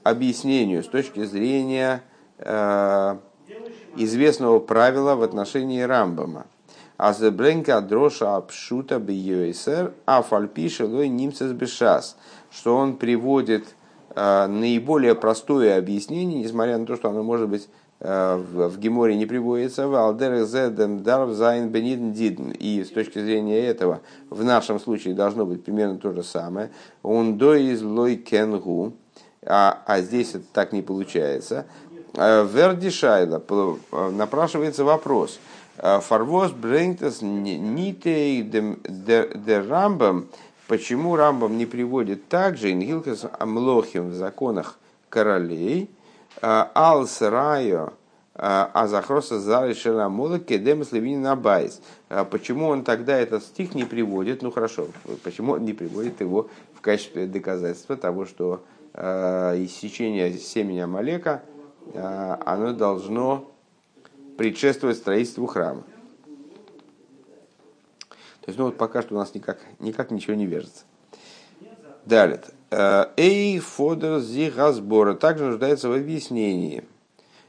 объяснению 0.04 0.84
с 0.84 0.88
точки 0.88 1.24
зрения 1.24 2.04
э, 2.40 3.18
известного 3.96 4.60
правила 4.60 5.16
в 5.16 5.24
отношении 5.24 5.82
Рамбама, 5.82 6.46
Азебренка 6.98 7.80
дроша 7.82 8.36
обшута 8.36 9.00
бьюэсер, 9.00 9.94
а 10.06 10.22
фальпиша 10.22 10.86
лой 10.86 11.08
нимцес 11.08 11.52
бешас, 11.54 12.18
что 12.52 12.76
он 12.76 12.98
приводит 12.98 13.76
э, 14.14 14.48
наиболее 14.48 15.16
простое 15.16 15.78
объяснение, 15.78 16.44
несмотря 16.44 16.78
на 16.78 16.86
то, 16.86 16.98
что 16.98 17.10
оно 17.10 17.24
может 17.24 17.48
быть 17.48 17.70
в, 18.04 18.70
в 18.70 18.80
Геморе 18.80 19.16
не 19.16 19.26
приводится, 19.26 19.88
в 19.88 19.96
Алдер 19.96 20.44
Зедем 20.46 21.04
Дарв 21.04 21.32
Зайн 21.32 21.70
Бенидн 21.70 22.12
Дидн. 22.12 22.52
И 22.52 22.84
с 22.84 22.90
точки 22.90 23.20
зрения 23.20 23.66
этого, 23.66 24.02
в 24.30 24.44
нашем 24.44 24.80
случае 24.80 25.14
должно 25.14 25.46
быть 25.46 25.64
примерно 25.64 25.98
то 25.98 26.12
же 26.12 26.24
самое. 26.24 26.70
Он 27.02 27.38
до 27.38 27.56
из 27.56 27.82
лой 27.82 28.18
кенгу, 28.18 28.94
а, 29.46 29.82
а 29.86 30.02
здесь 30.02 30.36
это 30.36 30.46
так 30.52 30.74
не 30.74 30.82
получается. 30.82 31.66
Э, 32.16 32.46
ווערט 32.46 32.77
די 32.77 32.90
שאלה 32.90 33.42
напрашивается 34.12 34.84
вопрос– 34.84 35.40
פארוואס 35.78 36.52
ברענגט 36.52 37.04
עס 37.04 37.22
ניט 37.22 38.44
דער 38.44 39.60
רמב"ם. 39.68 40.28
Почему 40.68 41.16
Рамбам 41.16 41.58
не 41.58 41.66
приводит 41.66 42.30
также 42.30 42.72
אין 42.72 42.90
הלכות 42.90 43.26
מלכים 43.38 44.10
в 44.10 44.14
законах 44.14 44.80
королей, 45.10 45.90
אלס 46.42 47.08
ראיה, 47.08 48.88
אז 48.88 49.01
הכרתת 49.01 49.40
זרעו 49.40 49.76
של 49.76 50.03
עמלק 50.03 50.40
קודמת 50.40 50.84
לבנין 50.84 51.36
הבית. 51.36 51.82
Почему 52.32 52.68
он 52.68 52.84
тогда 52.84 53.18
этот 53.18 53.44
стих 53.44 53.76
не 53.76 53.84
приводит? 53.84 54.42
Ну 54.42 54.52
хорошо, 54.52 54.88
почему 55.24 55.54
он 55.54 55.66
не 55.66 55.74
приводит 55.74 56.20
его 56.20 56.50
в 56.74 56.82
качестве 56.82 57.28
доказательства 57.28 57.96
того, 57.96 58.26
что 58.26 58.64
иссечение 58.96 60.34
семени 60.38 60.80
Амалека, 60.80 61.44
оно 61.94 62.74
должно 62.74 63.52
предшествовать 64.38 64.98
строительству 64.98 65.46
храма. 65.46 65.84
То 68.42 68.48
есть, 68.48 68.60
ну 68.60 68.66
вот 68.66 68.78
пока 68.78 69.02
что 69.02 69.16
у 69.16 69.18
нас 69.18 69.34
никак, 69.36 69.60
никак 69.80 70.12
ничего 70.12 70.36
не 70.36 70.46
вяжется. 70.46 70.84
Далее. 72.06 72.42
Э, 72.70 73.06
Эй 73.18 73.60
фодер 73.60 74.20
зигасбора 74.20 75.14
также 75.14 75.46
нуждается 75.46 75.90
в 75.90 75.94
объяснении. 75.94 76.84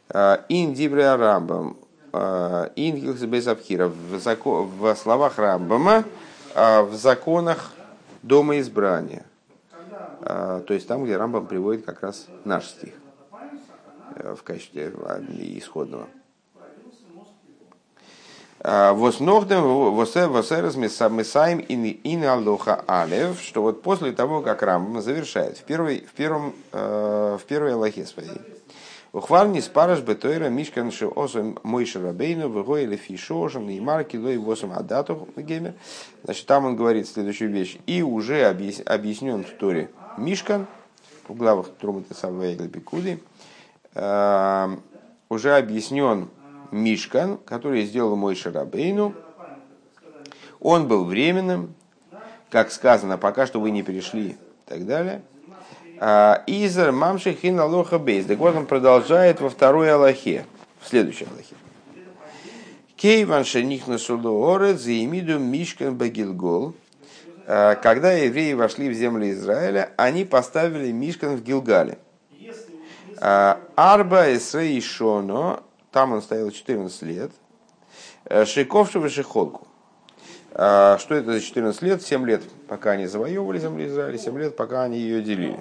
Э, 0.09 0.38
ин 0.49 0.75
дибре 0.75 1.14
рамбам. 1.14 1.77
Э, 2.12 2.69
ин 2.77 2.97
гилсбезабхира. 2.97 3.88
В 3.88 4.95
словах 4.97 5.38
Рамбама, 5.38 6.05
в 6.55 6.95
законах 6.95 7.73
дома 8.23 8.61
избрания. 8.61 9.25
То 10.21 10.64
есть 10.69 10.87
там, 10.87 11.05
где 11.05 11.17
Рамбам 11.17 11.47
приводит 11.47 11.85
как 11.85 12.03
раз 12.03 12.29
наш 12.45 12.67
стих 12.67 12.93
в 14.17 14.43
качестве 14.45 14.93
исходного. 15.59 16.07
Восногдем 18.64 19.62
восерес 19.94 20.74
месаем 20.74 21.61
ин 21.68 22.24
алоха 22.24 22.83
алев, 22.87 23.38
что 23.42 23.61
вот 23.61 23.83
после 23.83 24.12
того, 24.12 24.40
как 24.40 24.62
Рамбам 24.62 25.03
завершает 25.03 25.59
в, 25.59 25.64
первой, 25.64 26.00
в, 26.00 26.12
первом, 26.12 26.55
э, 26.72 27.38
в 27.38 27.44
первой 27.44 27.74
Аллахе 27.74 28.07
своей, 28.07 28.40
Ухварни 29.12 29.61
спараш 29.61 30.00
бетойра 30.00 30.48
мишкан 30.48 30.90
ши 30.90 31.07
осом 31.07 31.59
мой 31.62 31.85
шарабейну 31.85 32.48
выгоили 32.48 32.96
фишошем 32.96 33.68
и 33.68 33.79
марки 33.79 34.16
лой 34.16 34.38
восом 34.38 34.72
адату 34.72 35.29
гемер. 35.37 35.74
Значит, 36.24 36.46
там 36.46 36.64
он 36.64 36.74
говорит 36.74 37.07
следующую 37.07 37.50
вещь. 37.50 37.77
И 37.87 38.03
уже 38.03 38.44
объяснен 38.46 39.44
в 39.44 39.50
Торе 39.50 39.90
Мишкан, 40.16 40.66
в 41.29 41.35
главах 41.35 41.68
Трумата 41.81 42.14
Саввейгла 42.14 42.64
Бекуды, 42.64 43.20
э, 43.94 44.77
уже 45.29 45.57
объяснен 45.57 46.29
Мишкан, 46.70 47.38
который 47.38 47.85
сделал 47.85 48.16
мой 48.16 48.35
Шарабейну. 48.35 49.14
Он 50.61 50.88
был 50.88 51.05
временным, 51.05 51.74
как 52.50 52.70
сказано, 52.70 53.18
пока 53.18 53.46
что 53.46 53.61
вы 53.61 53.70
не 53.70 53.83
перешли 53.83 54.31
и 54.31 54.37
так 54.66 54.87
далее– 54.87 55.22
а, 55.98 56.42
Изер 56.46 56.92
мамши 56.92 57.35
хин 57.35 57.61
алоха 57.61 57.98
бейс. 57.98 58.27
Так 58.27 58.38
вот 58.38 58.55
он 58.57 58.66
продолжает 58.66 59.40
во 59.40 59.48
второй 59.48 59.92
Аллахе, 59.92 60.44
в 60.81 60.88
следующей 60.88 61.27
Аллахе. 61.27 61.55
Кейван 62.96 63.44
шених 63.44 63.85
суду 63.98 64.33
орет 64.35 64.81
заимиду 64.81 65.38
мишкан 65.38 65.96
багилгол. 65.96 66.74
А, 67.46 67.77
когда 67.77 68.12
евреи 68.12 68.55
вошли 68.55 68.88
в 68.88 68.94
землю 68.94 69.31
Израиля, 69.31 69.92
они 69.96 70.24
поставили 70.24 70.90
мишкан 70.90 71.37
в 71.37 71.42
Гилгале. 71.42 71.98
А, 73.20 73.61
Арба 73.77 74.35
эсрей 74.35 74.81
шоно, 74.81 75.62
там 75.95 76.13
он 76.13 76.23
стоял 76.23 76.51
14 76.51 77.03
лет. 77.03 77.31
Шиковшего 78.29 79.09
шихолку. 79.09 79.69
Что 80.51 80.99
это 81.11 81.33
за 81.33 81.41
14 81.41 81.83
лет? 81.83 82.03
7 82.03 82.27
лет, 82.27 82.43
пока 82.69 82.93
они 82.93 83.07
завоевывали 83.07 83.61
землю 83.61 83.87
Израиля, 83.87 84.19
7 84.19 84.39
лет, 84.39 84.57
пока 84.57 84.83
они 84.83 84.99
ее 84.99 85.23
делили. 85.23 85.61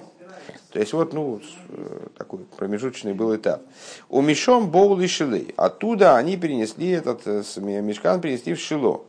То 0.72 0.80
есть 0.80 0.92
вот 0.92 1.12
ну, 1.12 1.40
э, 1.68 2.06
такой 2.18 2.40
промежуточный 2.56 3.14
был 3.14 3.34
этап. 3.34 3.62
У 4.08 4.20
Мишом 4.22 4.70
Боул 4.70 4.98
и 5.00 5.06
Шилы. 5.06 5.54
Оттуда 5.56 6.16
они 6.16 6.36
перенесли 6.36 6.90
этот 6.90 7.22
э, 7.26 7.42
мешкан, 7.60 8.20
перенесли 8.20 8.54
в 8.54 8.60
Шило. 8.60 9.04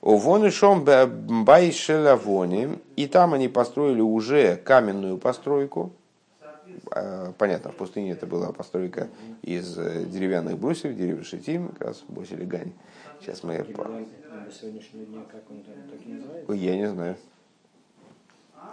У 0.00 0.16
Воны 0.16 0.52
Шом 0.52 0.84
Бай 0.84 1.72
Шелавони. 1.72 2.78
И 2.94 3.08
там 3.08 3.34
они 3.34 3.48
построили 3.48 4.00
уже 4.00 4.54
каменную 4.56 5.18
постройку. 5.18 5.92
Э, 6.94 7.32
понятно, 7.38 7.70
в 7.72 7.76
пустыне 7.76 8.12
это 8.12 8.26
была 8.26 8.52
постройка 8.52 9.08
из 9.42 9.74
деревянных 9.74 10.58
брусьев, 10.58 10.94
деревьев 10.96 11.26
Шитим, 11.26 11.68
как 11.68 11.88
раз 11.88 12.04
Босили 12.08 12.44
Гань. 12.44 12.72
Сейчас 13.20 13.42
мы... 13.42 13.54
Я 16.48 16.76
не 16.76 16.88
знаю. 16.88 17.16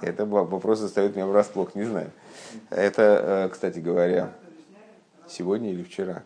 Это 0.02 0.26
вопрос 0.26 0.80
заставит 0.80 1.16
меня 1.16 1.26
врасплох, 1.26 1.76
не 1.76 1.84
знаю. 1.84 2.12
Это, 2.70 3.46
э, 3.46 3.50
кстати 3.50 3.80
говоря, 3.80 4.34
сегодня 5.28 5.72
или 5.72 5.84
вчера 5.84 6.24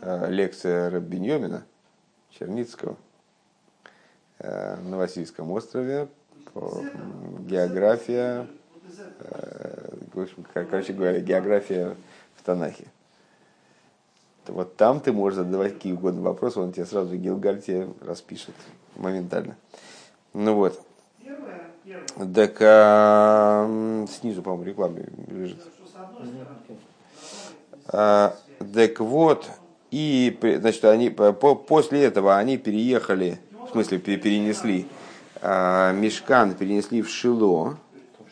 э, 0.00 0.30
лекция 0.30 0.90
Рабиньомина 0.90 1.64
Черницкого 2.30 2.96
э, 4.38 4.76
на 4.80 4.96
Васильском 4.98 5.52
острове, 5.52 6.08
география, 6.54 8.48
в 10.12 10.20
общем, 10.20 10.46
короче 10.52 10.92
говоря, 10.92 11.20
география 11.20 11.96
в 12.36 12.42
Танахе. 12.42 12.86
Вот 14.46 14.76
там 14.76 15.00
ты 15.00 15.12
можешь 15.12 15.38
задавать 15.38 15.74
какие 15.74 15.92
угодно 15.92 16.22
вопросы, 16.22 16.60
он 16.60 16.72
тебе 16.72 16.86
сразу 16.86 17.16
Гилгаль 17.16 17.60
тебе 17.60 17.88
распишет 18.00 18.54
моментально. 18.94 19.56
Ну 20.32 20.54
вот, 20.54 20.80
так 22.34 22.56
а, 22.60 24.06
снизу, 24.08 24.42
по-моему, 24.42 24.64
реклама 24.64 24.98
лежит. 25.28 25.58
А, 27.88 28.36
так 28.74 29.00
вот, 29.00 29.48
и 29.90 30.36
значит, 30.60 30.84
они, 30.84 31.10
по, 31.10 31.32
после 31.32 32.04
этого 32.04 32.36
они 32.36 32.58
переехали, 32.58 33.38
в 33.66 33.70
смысле 33.72 33.98
перенесли 33.98 34.86
а, 35.40 35.92
Мешкан, 35.92 36.54
перенесли 36.54 37.02
в 37.02 37.08
Шило. 37.08 37.76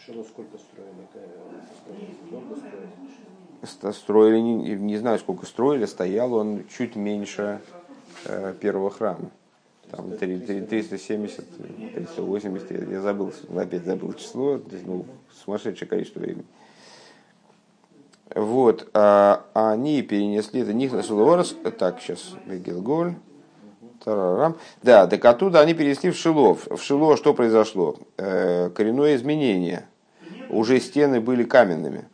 Шило 0.05 0.25
сколько 0.25 0.59
строили? 0.59 1.09
Строили, 3.93 4.40
не, 4.40 4.75
не 4.77 4.97
знаю, 4.99 5.19
сколько 5.19 5.47
строили, 5.47 5.87
стоял 5.87 6.35
он 6.35 6.64
чуть 6.69 6.97
меньше 6.97 7.61
э, 8.27 8.55
первого 8.61 8.90
храма 8.90 9.31
там 9.90 10.17
370, 10.17 11.95
380, 11.95 12.71
я, 12.71 12.79
я 12.95 13.01
забыл, 13.01 13.33
опять 13.57 13.85
забыл 13.85 14.12
число, 14.14 14.61
ну, 14.85 15.07
сумасшедшее 15.45 15.88
количество 15.88 16.21
времени. 16.21 16.45
Вот, 18.35 18.88
а, 18.95 19.45
они 19.53 20.03
перенесли 20.03 20.62
это 20.62 20.73
них 20.73 20.93
на 20.93 21.03
Сулуорос, 21.03 21.57
так, 21.79 22.01
сейчас, 22.01 22.35
Гилголь, 22.47 23.14
Тарарам. 24.03 24.57
Да, 24.83 25.07
так 25.07 25.25
оттуда 25.25 25.61
они 25.61 25.75
перенесли 25.75 26.11
в 26.11 26.17
Шилов. 26.17 26.67
В 26.67 26.83
Шило 26.83 27.17
что 27.17 27.33
произошло? 27.35 27.97
Э, 28.17 28.71
коренное 28.71 29.14
изменение. 29.14 29.87
Уже 30.55 30.81
стены 30.81 31.21
были 31.21 31.45
каменными. 31.45 32.05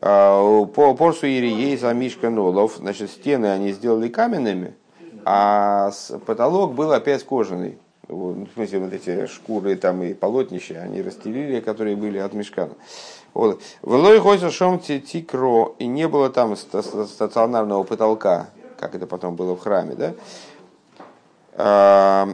А, 0.00 0.64
по 0.66 0.94
Порсу 0.94 1.26
Ирией 1.26 1.76
за 1.76 1.92
Мишка 1.92 2.30
Нолов, 2.30 2.76
значит, 2.76 3.10
стены 3.10 3.46
они 3.46 3.72
сделали 3.72 4.08
каменными– 4.08 4.74
а 5.28 5.90
потолок 6.24 6.74
был 6.74 6.92
опять 6.92 7.24
кожаный. 7.24 7.78
В 8.06 8.46
смысле, 8.54 8.78
вот 8.78 8.92
эти 8.92 9.26
шкуры 9.26 9.74
там 9.74 10.00
и 10.04 10.14
полотнища, 10.14 10.80
они 10.80 11.02
расстелили, 11.02 11.58
которые 11.58 11.96
были 11.96 12.18
от 12.18 12.32
мешкана. 12.32 12.74
Вот. 13.34 13.60
В 13.82 13.92
Лой 13.92 14.20
Хойса 14.20 14.52
Шом 14.52 14.78
Тикро, 14.78 15.74
и 15.80 15.88
не 15.88 16.06
было 16.06 16.30
там 16.30 16.54
стационарного 16.54 17.82
потолка, 17.82 18.50
как 18.78 18.94
это 18.94 19.08
потом 19.08 19.34
было 19.34 19.56
в 19.56 19.58
храме, 19.58 20.14
да? 21.56 22.28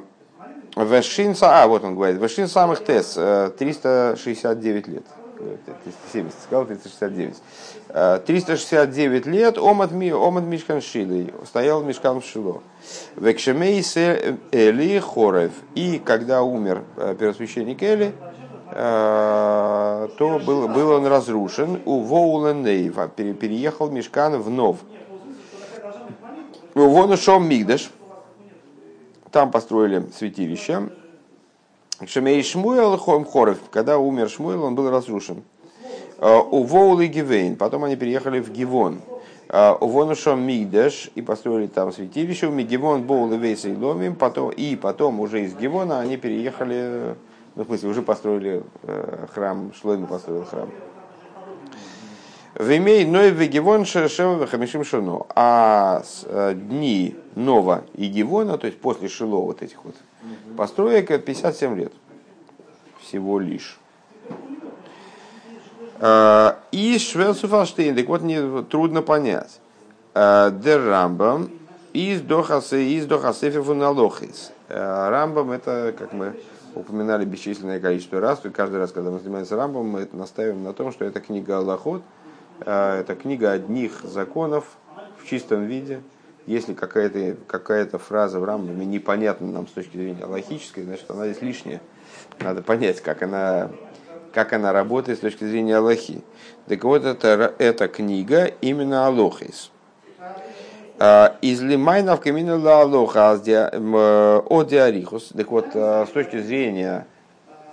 А, 0.74 0.84
Вешин, 0.84 1.34
а, 1.40 1.66
вот 1.66 1.84
он 1.84 1.94
говорит, 1.94 2.20
Вешин 2.20 2.48
самых 2.48 2.84
тес, 2.84 3.12
369 3.14 4.88
лет. 4.88 5.04
370, 5.84 6.34
сказал 6.44 6.66
369. 6.66 7.36
369 8.26 9.26
лет 9.26 9.58
Омад, 9.58 9.92
омад 9.92 10.44
Мишкан 10.44 10.80
Шилой, 10.80 11.32
стоял 11.46 11.82
Мишкан 11.82 12.22
Шило. 12.22 12.62
Векшемейсе 13.16 14.38
Эли 14.50 14.98
Хорев. 14.98 15.52
И 15.74 15.98
когда 15.98 16.42
умер 16.42 16.84
э, 16.96 17.14
первосвященник 17.18 17.82
Эли, 17.82 18.12
э, 18.70 20.08
то 20.16 20.38
был, 20.38 20.68
был 20.68 20.90
он 20.90 21.06
разрушен. 21.06 21.82
У 21.84 22.00
Воуленейва 22.00 23.08
переехал 23.08 23.90
Мишкан 23.90 24.40
в 24.40 24.48
Нов. 24.48 24.78
Вон 26.74 27.10
ушел 27.10 27.38
Мигдаш. 27.40 27.90
Там 29.32 29.50
построили 29.50 30.04
святилище. 30.14 30.90
Шемей 32.06 32.42
Шмуэл 32.42 32.98
Хорев. 32.98 33.58
Когда 33.70 33.96
умер 33.98 34.28
Шмуэл, 34.28 34.62
он 34.62 34.74
был 34.74 34.90
разрушен. 34.90 35.42
Э, 36.18 36.38
у 36.38 36.64
Воулы 36.64 37.06
Гивейн. 37.06 37.56
Потом 37.56 37.84
они 37.84 37.96
переехали 37.96 38.40
в 38.40 38.52
Гивон. 38.52 39.00
Э, 39.48 39.74
у 39.80 39.86
Вонушом 39.88 40.42
Мигдеш 40.42 41.10
и 41.14 41.22
построили 41.22 41.66
там 41.66 41.92
святилище. 41.92 42.48
У 42.48 42.52
Мигивон 42.52 43.04
Боулы 43.04 43.38
Вейса 43.38 43.70
и 43.70 43.74
Ломим. 43.74 44.16
Потом, 44.16 44.50
и 44.50 44.76
потом 44.76 45.18
уже 45.18 45.44
из 45.44 45.54
Гивона 45.54 46.00
они 46.00 46.18
переехали, 46.18 47.14
ну, 47.54 47.62
в 47.62 47.66
смысле, 47.66 47.88
уже 47.88 48.02
построили 48.02 48.62
э, 48.82 49.26
храм, 49.32 49.72
Шлойм 49.80 50.06
построил 50.06 50.44
храм. 50.44 50.68
Вимей 52.58 53.04
Ной 53.04 53.30
Вегивон 53.30 53.84
Шешева 53.84 54.46
Хамишим 54.46 54.84
Шону. 54.84 55.26
А 55.34 56.02
дни 56.54 57.16
Нова 57.34 57.84
и 57.94 58.06
Гивона, 58.06 58.58
то 58.58 58.66
есть 58.66 58.80
после 58.80 59.08
Шило 59.08 59.36
вот 59.36 59.62
этих 59.62 59.84
вот 59.84 59.94
построек, 60.56 61.08
57 61.08 61.76
лет 61.76 61.92
всего 63.00 63.38
лишь. 63.38 63.78
Э, 66.00 66.54
и 66.72 66.98
Швелсуфалштейн, 66.98 67.94
так 67.94 68.06
вот, 68.06 68.22
не, 68.22 68.62
трудно 68.64 69.02
понять. 69.02 69.60
Э, 70.14 70.50
Дер 70.50 70.84
Рамбам 70.84 71.50
из 71.92 72.22
Дохасе, 72.22 72.84
из 72.84 73.06
Дохасефи 73.06 73.60
Фуналохис. 73.60 74.52
Э, 74.68 75.10
Рамбам 75.10 75.52
это, 75.52 75.94
как 75.96 76.12
мы 76.12 76.34
упоминали 76.74 77.24
бесчисленное 77.24 77.80
количество 77.80 78.18
раз, 78.18 78.44
и 78.44 78.50
каждый 78.50 78.80
раз, 78.80 78.92
когда 78.92 79.10
мы 79.10 79.18
занимаемся 79.18 79.56
Рамбом, 79.56 79.86
мы 79.88 80.08
настаиваем 80.12 80.64
на 80.64 80.72
том, 80.72 80.90
что 80.90 81.04
это 81.04 81.20
книга 81.20 81.58
Аллахот, 81.58 82.02
это 82.66 83.14
книга 83.14 83.52
одних 83.52 84.02
законов 84.02 84.64
в 85.18 85.26
чистом 85.26 85.66
виде. 85.66 86.00
Если 86.46 86.74
какая-то 86.74 87.36
какая 87.46 87.86
фраза 87.86 88.40
в 88.40 88.44
Рамбаме 88.44 88.84
непонятна 88.84 89.46
нам 89.46 89.68
с 89.68 89.72
точки 89.72 89.96
зрения 89.96 90.24
логической, 90.24 90.82
значит 90.82 91.10
она 91.10 91.28
здесь 91.28 91.42
лишняя. 91.42 91.80
Надо 92.40 92.62
понять, 92.62 93.00
как 93.00 93.22
она 93.22 93.70
как 94.32 94.52
она 94.52 94.72
работает 94.72 95.18
с 95.18 95.20
точки 95.20 95.44
зрения 95.44 95.76
Аллахи. 95.76 96.22
Так 96.66 96.82
вот, 96.84 97.04
это, 97.04 97.54
эта 97.58 97.88
книга 97.88 98.46
именно 98.60 99.06
Алохис. 99.06 99.70
А, 100.98 101.36
из 101.42 101.60
Лимайнов 101.60 102.20
камина 102.20 102.56
ла 102.56 102.82
Алоха 102.82 103.32
о 103.32 104.64
Диарихус. 104.64 105.32
Так 105.36 105.50
вот, 105.50 105.66
а, 105.74 106.06
с 106.06 106.10
точки 106.10 106.40
зрения 106.40 107.06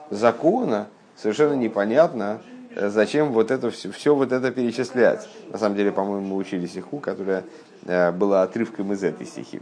закона, 0.09 0.87
совершенно 1.15 1.53
непонятно, 1.53 2.41
зачем 2.75 3.31
вот 3.31 3.51
это 3.51 3.71
все, 3.71 3.91
все 3.91 4.15
вот 4.15 4.31
это 4.31 4.51
перечислять? 4.51 5.27
На 5.51 5.57
самом 5.57 5.75
деле, 5.75 5.91
по-моему, 5.91 6.27
мы 6.27 6.35
учили 6.37 6.65
стиху, 6.65 6.99
которая 6.99 7.43
была 7.85 8.43
отрывком 8.43 8.93
из 8.93 9.03
этой 9.03 9.25
стихи. 9.25 9.61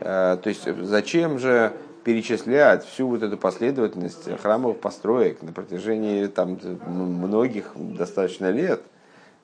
То 0.00 0.42
есть, 0.44 0.66
зачем 0.82 1.38
же 1.38 1.72
перечислять 2.04 2.84
всю 2.84 3.06
вот 3.06 3.22
эту 3.22 3.36
последовательность 3.36 4.28
храмовых 4.40 4.80
построек 4.80 5.40
на 5.42 5.52
протяжении 5.52 6.26
там, 6.26 6.58
многих 6.86 7.72
достаточно 7.76 8.50
лет, 8.50 8.82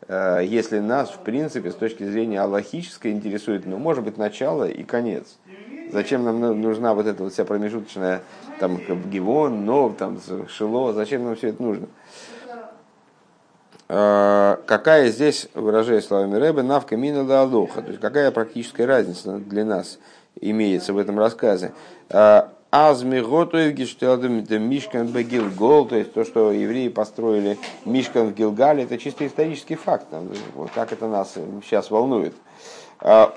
если 0.08 0.78
нас, 0.80 1.10
в 1.10 1.18
принципе, 1.18 1.70
с 1.70 1.74
точки 1.74 2.02
зрения 2.04 2.40
аллахической 2.40 3.12
интересует, 3.12 3.66
ну, 3.66 3.78
может 3.78 4.02
быть, 4.04 4.16
начало 4.16 4.68
и 4.68 4.82
конец. 4.82 5.38
Зачем 5.92 6.24
нам 6.24 6.60
нужна 6.60 6.94
вот 6.94 7.06
эта 7.06 7.22
вот 7.22 7.32
вся 7.32 7.44
промежуточная, 7.44 8.22
там, 8.58 8.78
Гивон, 9.10 9.64
Нов, 9.64 9.96
там, 9.96 10.18
Шило, 10.48 10.92
зачем 10.92 11.24
нам 11.24 11.36
все 11.36 11.48
это 11.48 11.62
нужно? 11.62 11.86
Какая 13.88 15.08
здесь, 15.08 15.48
выражая 15.54 16.02
словами 16.02 16.36
Рэбе, 16.36 16.62
навка 16.62 16.96
мина 16.96 17.24
да 17.24 17.40
алоха, 17.40 17.80
то 17.80 17.88
есть 17.88 18.00
какая 18.00 18.30
практическая 18.30 18.84
разница 18.84 19.38
для 19.38 19.64
нас 19.64 19.98
имеется 20.40 20.92
в 20.92 20.98
этом 20.98 21.18
рассказе? 21.18 21.72
Азми 22.70 23.20
готуев 23.20 23.72
гештелдем 23.72 24.44
мишкан 24.68 25.06
бегилгол, 25.06 25.86
то 25.86 25.96
есть 25.96 26.12
то, 26.12 26.24
что 26.26 26.52
евреи 26.52 26.88
построили 26.88 27.56
мишкан 27.86 28.26
в 28.28 28.34
Гилгале, 28.34 28.82
это 28.84 28.98
чисто 28.98 29.26
исторический 29.26 29.76
факт. 29.76 30.08
Вот 30.54 30.70
как 30.74 30.92
это 30.92 31.06
нас 31.06 31.32
сейчас 31.64 31.90
волнует. 31.90 32.34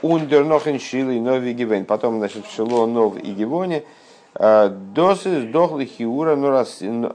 Ундер 0.01 0.43
нохен 0.43 0.81
шилы 0.81 1.21
нови 1.21 1.53
гивен. 1.53 1.85
Потом, 1.85 2.17
значит, 2.17 2.45
в 2.45 2.53
Шило 2.53 2.85
нов 2.87 3.15
и 3.15 3.31
гивоне. 3.31 3.83
Досы 4.34 5.41
сдохли 5.41 5.86
хиура 5.86 6.36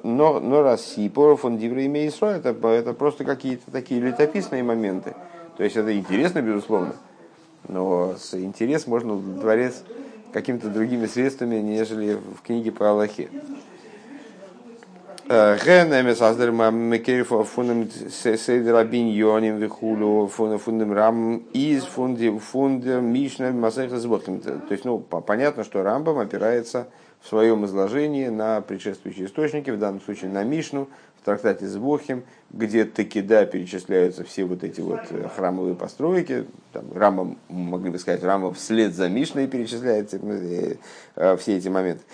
норасипоров 0.02 1.44
он 1.46 1.56
дивреиме 1.56 2.06
это, 2.06 2.50
это 2.68 2.92
просто 2.92 3.24
какие-то 3.24 3.70
такие 3.70 4.00
летописные 4.00 4.62
моменты. 4.62 5.14
То 5.56 5.64
есть 5.64 5.76
это 5.76 5.96
интересно, 5.96 6.42
безусловно. 6.42 6.94
Но 7.68 8.14
интерес 8.32 8.86
можно 8.86 9.16
дворец 9.16 9.82
какими-то 10.32 10.68
другими 10.68 11.06
средствами, 11.06 11.56
нежели 11.56 12.14
в 12.14 12.42
книге 12.42 12.70
по 12.70 12.90
Аллахе. 12.90 13.30
Генами 15.28 16.12
создали 16.12 16.50
Мекерифа 16.50 17.42
фундам 17.42 17.88
сейдера 17.90 18.84
биньоним 18.84 19.56
вихулю 19.56 20.28
фундам 20.28 20.92
рам 20.92 21.38
из 21.52 21.82
фунди 21.82 22.30
фунда 22.38 23.00
мишна 23.00 23.50
масайха 23.50 23.98
сбохим. 23.98 24.40
То 24.40 24.52
есть, 24.70 24.84
ну, 24.84 24.98
понятно, 24.98 25.64
что 25.64 25.82
Рамбам 25.82 26.18
опирается 26.18 26.86
в 27.20 27.28
своем 27.28 27.64
изложении 27.66 28.28
на 28.28 28.60
предшествующие 28.60 29.26
источники, 29.26 29.70
в 29.70 29.78
данном 29.78 30.00
случае 30.00 30.30
на 30.30 30.44
Мишну, 30.44 30.88
в 31.20 31.24
трактате 31.24 31.66
Сбохим, 31.66 32.24
где 32.50 32.84
таки 32.84 33.20
да 33.20 33.44
перечисляются 33.46 34.24
все 34.24 34.44
вот 34.44 34.62
эти 34.62 34.80
вот 34.80 35.00
э, 35.10 35.28
храмовые 35.34 35.74
постройки. 35.74 36.46
Там, 36.72 36.84
Рамбам, 36.94 37.38
могли 37.48 37.90
бы 37.90 37.98
сказать, 37.98 38.22
Рамбам 38.22 38.54
вслед 38.54 38.94
за 38.94 39.08
Мишной 39.08 39.48
перечисляется 39.48 40.18
э, 40.22 40.76
э, 41.16 41.36
все 41.36 41.56
эти 41.56 41.68
моменты. 41.68 42.04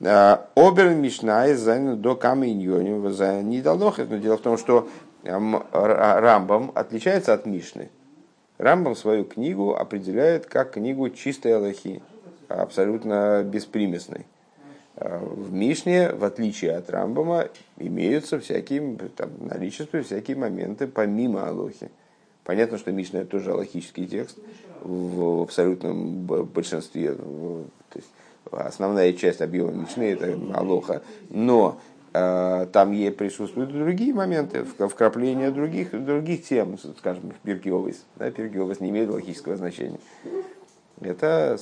Обер 0.00 0.90
Мишна 0.90 1.48
из 1.48 1.64
до 1.64 2.16
Каминьоним 2.16 3.12
за 3.12 3.42
Нидалохет. 3.42 4.10
Но 4.10 4.16
дело 4.16 4.36
в 4.36 4.40
том, 4.40 4.58
что 4.58 4.88
Рамбам 5.22 6.72
отличается 6.74 7.34
от 7.34 7.46
Мишны. 7.46 7.90
Рамбам 8.58 8.94
свою 8.94 9.24
книгу 9.24 9.74
определяет 9.74 10.46
как 10.46 10.72
книгу 10.72 11.10
чистой 11.10 11.56
Аллахи, 11.56 12.02
абсолютно 12.48 13.42
беспримесной. 13.44 14.26
В 15.02 15.52
Мишне, 15.52 16.12
в 16.12 16.22
отличие 16.24 16.76
от 16.76 16.88
Рамбама, 16.90 17.48
имеются 17.78 18.38
всякие, 18.38 18.98
там, 19.16 19.30
наличествуют 19.40 20.06
всякие 20.06 20.36
моменты 20.36 20.86
помимо 20.86 21.48
Алохи. 21.48 21.90
Понятно, 22.44 22.78
что 22.78 22.92
Мишна 22.92 23.20
это 23.20 23.32
тоже 23.32 23.52
аллахический 23.52 24.06
текст 24.06 24.38
в 24.80 25.42
абсолютном 25.42 26.24
большинстве. 26.24 27.14
То 27.14 27.64
есть 27.94 28.10
основная 28.50 29.12
часть 29.12 29.40
объема 29.40 29.72
Мишны 29.72 30.12
это 30.12 30.38
Алоха. 30.54 31.02
Но 31.30 31.80
э, 32.12 32.66
там 32.72 32.92
ей 32.92 33.10
присутствуют 33.10 33.72
другие 33.72 34.12
моменты, 34.12 34.64
вкрапления 34.64 35.50
других, 35.50 35.90
других 35.90 36.44
тем, 36.44 36.78
скажем, 36.98 37.30
в 37.30 37.46
Пиркиовис. 37.46 38.04
Да, 38.16 38.30
Пиркиовис 38.30 38.80
не 38.80 38.90
имеет 38.90 39.10
логического 39.10 39.56
значения. 39.56 39.98
Это 41.04 41.58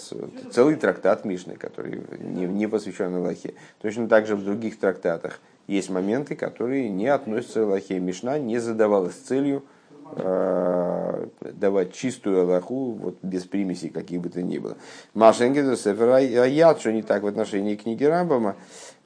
целый 0.52 0.76
трактат 0.76 1.24
Мишны, 1.24 1.56
который 1.56 2.02
не, 2.18 2.46
не 2.46 2.66
посвящен 2.66 3.14
Аллахе. 3.14 3.54
Точно 3.80 4.08
так 4.08 4.26
же 4.26 4.36
в 4.36 4.44
других 4.44 4.78
трактатах 4.78 5.40
есть 5.66 5.90
моменты, 5.90 6.34
которые 6.36 6.88
не 6.88 7.06
относятся 7.06 7.60
к 7.60 7.62
Аллахе. 7.64 7.98
Мишна 8.00 8.38
не 8.38 8.58
задавалась 8.58 9.14
целью 9.14 9.62
э, 10.16 11.26
давать 11.40 11.92
чистую 11.92 12.42
Аллаху 12.42 12.92
вот, 12.92 13.18
без 13.22 13.44
примесей 13.44 13.90
каких 13.90 14.20
бы 14.20 14.28
то 14.28 14.42
ни 14.42 14.58
было. 14.58 14.76
Машенгеда 15.14 15.76
Сефера 15.76 16.16
Аят, 16.16 16.80
что 16.80 16.92
не 16.92 17.02
так 17.02 17.22
в 17.22 17.26
отношении 17.26 17.76
книги 17.76 18.04
Рамбама, 18.04 18.56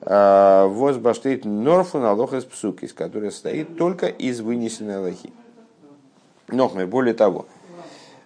э, 0.01 0.67
воз 0.67 0.97
баштейт 0.97 1.45
норфун 1.45 2.05
Аллахас 2.05 2.45
Псукис, 2.45 2.93
который 2.93 3.31
состоит 3.31 3.77
только 3.77 4.07
из 4.07 4.41
вынесенной 4.41 4.97
Аллахи. 4.97 5.33
Но, 6.49 6.69
более 6.69 7.15
того, 7.15 7.47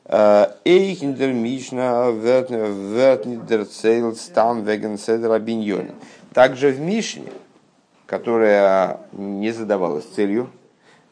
Эйхендер 0.09 1.32
Мишна 1.32 2.11
Вертнидер 2.11 3.66
Цейл 3.66 4.16
Стам 4.16 4.64
Веген 4.64 4.96
Седра 4.96 5.38
Биньон. 5.38 5.90
Также 6.32 6.70
в 6.70 6.80
Мишне, 6.80 7.30
которая 8.06 9.00
не 9.12 9.50
задавалась 9.50 10.04
целью 10.04 10.48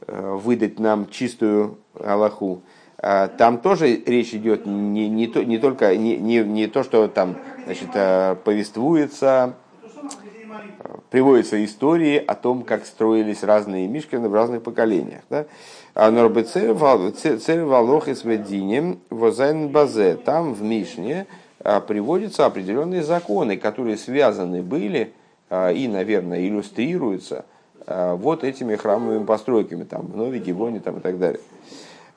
э, 0.06 0.38
выдать 0.42 0.78
нам 0.78 1.10
чистую 1.10 1.78
Аллаху, 2.02 2.62
э, 2.96 3.28
там 3.36 3.58
тоже 3.58 4.02
речь 4.06 4.32
идет 4.32 4.64
не, 4.64 5.10
не, 5.10 5.26
то, 5.26 5.44
не 5.44 5.58
только 5.58 5.94
не, 5.94 6.16
не, 6.16 6.38
не 6.38 6.66
то, 6.66 6.82
что 6.82 7.06
там 7.06 7.36
значит, 7.66 7.90
э, 7.92 8.36
повествуется, 8.44 9.56
приводятся 11.10 11.64
истории 11.64 12.16
о 12.16 12.34
том, 12.34 12.62
как 12.62 12.84
строились 12.86 13.42
разные 13.42 13.86
мишкины 13.88 14.28
в 14.28 14.34
разных 14.34 14.62
поколениях. 14.62 15.22
Да? 15.30 15.46
А 15.94 16.10
валох 16.10 18.08
и 18.08 18.14
свединем 18.14 19.00
возайн 19.10 19.68
базе. 19.68 20.16
Там 20.16 20.54
в 20.54 20.62
Мишне 20.62 21.26
а, 21.60 21.80
приводятся 21.80 22.46
определенные 22.46 23.02
законы, 23.02 23.56
которые 23.56 23.96
связаны 23.96 24.62
были 24.62 25.12
а, 25.48 25.70
и, 25.70 25.88
наверное, 25.88 26.46
иллюстрируются 26.46 27.44
вот 27.88 28.42
этими 28.42 28.74
храмовыми 28.74 29.24
постройками, 29.24 29.84
там, 29.84 30.06
в 30.06 30.16
Нове 30.16 30.40
Гивоне 30.40 30.80
там, 30.80 30.98
и 30.98 31.00
так 31.00 31.20
далее. 31.20 31.40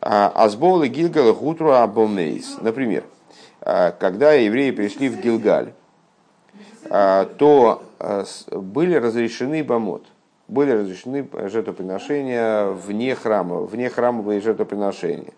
Азбол 0.01 0.81
и 0.81 0.87
Гилгал 0.87 1.31
Хутру 1.35 1.73
Абомейс. 1.73 2.57
Например, 2.59 3.03
когда 3.61 4.33
евреи 4.33 4.71
пришли 4.71 5.09
в 5.09 5.21
Гилгаль, 5.21 5.73
то 6.87 7.83
были 8.51 8.95
разрешены 8.95 9.63
бомот– 9.63 10.05
были 10.49 10.71
разрешены 10.71 11.27
жертвоприношения 11.31 12.65
вне 12.65 13.15
храма, 13.15 13.61
вне 13.61 13.89
храмовые 13.89 14.41
жертвоприношения. 14.41 15.33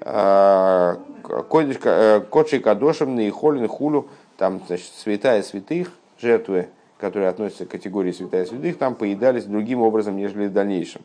А, 0.00 0.98
э, 1.28 2.20
Кодши 2.30 2.60
Кадошем, 2.60 3.14
Наихолин, 3.14 3.68
Хулю, 3.68 4.08
там, 4.38 4.62
значит, 4.66 4.90
святая 4.96 5.42
святых, 5.42 5.92
жертвы, 6.18 6.68
которые 6.98 7.28
относятся 7.28 7.66
к 7.66 7.70
категории 7.70 8.12
святая 8.12 8.46
святых, 8.46 8.78
там 8.78 8.94
поедались 8.94 9.44
другим 9.44 9.82
образом, 9.82 10.16
нежели 10.16 10.46
в 10.46 10.52
дальнейшем. 10.52 11.02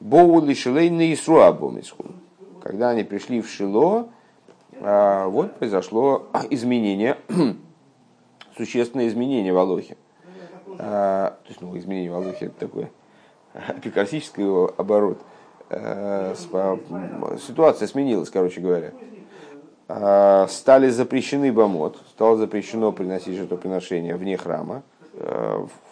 Боули 0.00 0.54
Шилей 0.54 0.88
на 0.88 1.82
Когда 2.62 2.90
они 2.90 3.04
пришли 3.04 3.42
в 3.42 3.50
Шило, 3.50 4.08
а, 4.80 5.28
вот 5.28 5.56
произошло 5.58 6.28
изменение, 6.50 7.18
существенное 8.58 9.08
изменение 9.08 9.52
в 9.52 9.58
Алохе. 9.58 9.96
А, 10.78 11.36
то 11.44 11.48
есть, 11.48 11.60
ну, 11.60 11.76
изменение 11.78 12.10
в 12.10 12.16
Аллахе 12.16 12.46
это 12.46 12.58
такой 12.58 12.88
апикарсический 13.68 14.44
оборот. 14.76 15.20
А, 15.70 16.34
ситуация 16.34 17.88
сменилась, 17.88 18.30
короче 18.30 18.60
говоря. 18.60 18.92
А, 19.88 20.46
стали 20.48 20.88
запрещены 20.88 21.52
бомот, 21.52 21.98
стало 22.10 22.36
запрещено 22.36 22.92
приносить 22.92 23.36
жертвоприношения 23.36 24.16
вне 24.16 24.36
храма, 24.36 24.82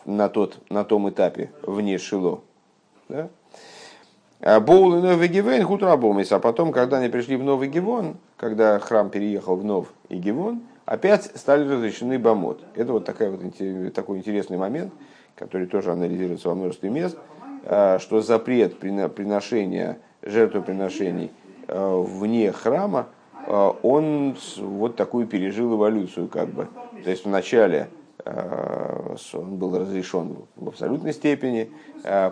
на, 0.04 0.28
тот, 0.28 0.58
на 0.70 0.84
том 0.84 1.08
этапе 1.10 1.50
вне 1.62 1.98
шило. 1.98 2.42
Да? 3.08 3.28
Боул 4.60 4.96
и 4.98 5.00
Новый 5.00 5.26
Гивен 5.26 5.64
хутрабомис, 5.64 6.30
а 6.30 6.38
потом, 6.38 6.70
когда 6.70 6.98
они 6.98 7.08
пришли 7.08 7.36
в 7.36 7.42
Новый 7.42 7.68
Гивон, 7.68 8.18
когда 8.36 8.78
храм 8.78 9.10
переехал 9.10 9.56
в 9.56 9.64
Нов 9.64 9.88
и 10.08 10.16
Гивон, 10.16 10.62
опять 10.86 11.30
стали 11.34 11.68
разрешены 11.68 12.18
бомот. 12.18 12.62
Это 12.74 12.92
вот 12.92 13.04
такая 13.04 13.30
вот, 13.30 13.92
такой 13.92 14.18
интересный 14.18 14.56
момент, 14.56 14.92
который 15.34 15.66
тоже 15.66 15.92
анализируется 15.92 16.48
во 16.48 16.54
множестве 16.54 16.88
мест, 16.88 17.18
а, 17.64 17.98
что 17.98 18.22
запрет 18.22 18.78
приношения, 18.78 19.98
жертвоприношений 20.22 21.30
а, 21.68 22.00
вне 22.00 22.52
храма, 22.52 23.08
а, 23.46 23.76
он 23.82 24.36
вот 24.58 24.96
такую 24.96 25.26
пережил 25.26 25.76
эволюцию 25.76 26.28
как 26.28 26.48
бы. 26.48 26.68
То 27.04 27.10
есть 27.10 27.26
вначале 27.26 27.90
он 28.24 29.56
был 29.56 29.78
разрешен 29.78 30.36
в 30.56 30.68
абсолютной 30.68 31.12
степени, 31.12 31.70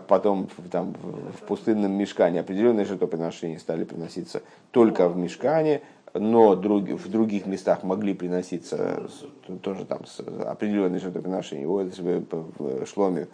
потом 0.09 0.49
там, 0.73 0.93
в 1.41 1.47
пустынном 1.47 1.93
мешкане 1.93 2.41
определенные 2.41 2.85
жертвоприношения 2.85 3.61
стали 3.61 3.85
приноситься 3.85 4.43
только 4.73 5.09
в 5.09 5.17
мешкане, 5.17 5.83
но 6.15 6.55
друг, 6.55 6.85
в 6.85 7.11
других 7.11 7.47
местах 7.47 7.83
могли 7.83 8.15
приноситься 8.15 9.09
тоже 9.63 9.85
там 9.85 10.01
определенные 10.47 11.01
жертвоприношения, 11.01 11.67
вот 11.67 11.93
в 11.99 12.87
Шломе. 12.87 13.27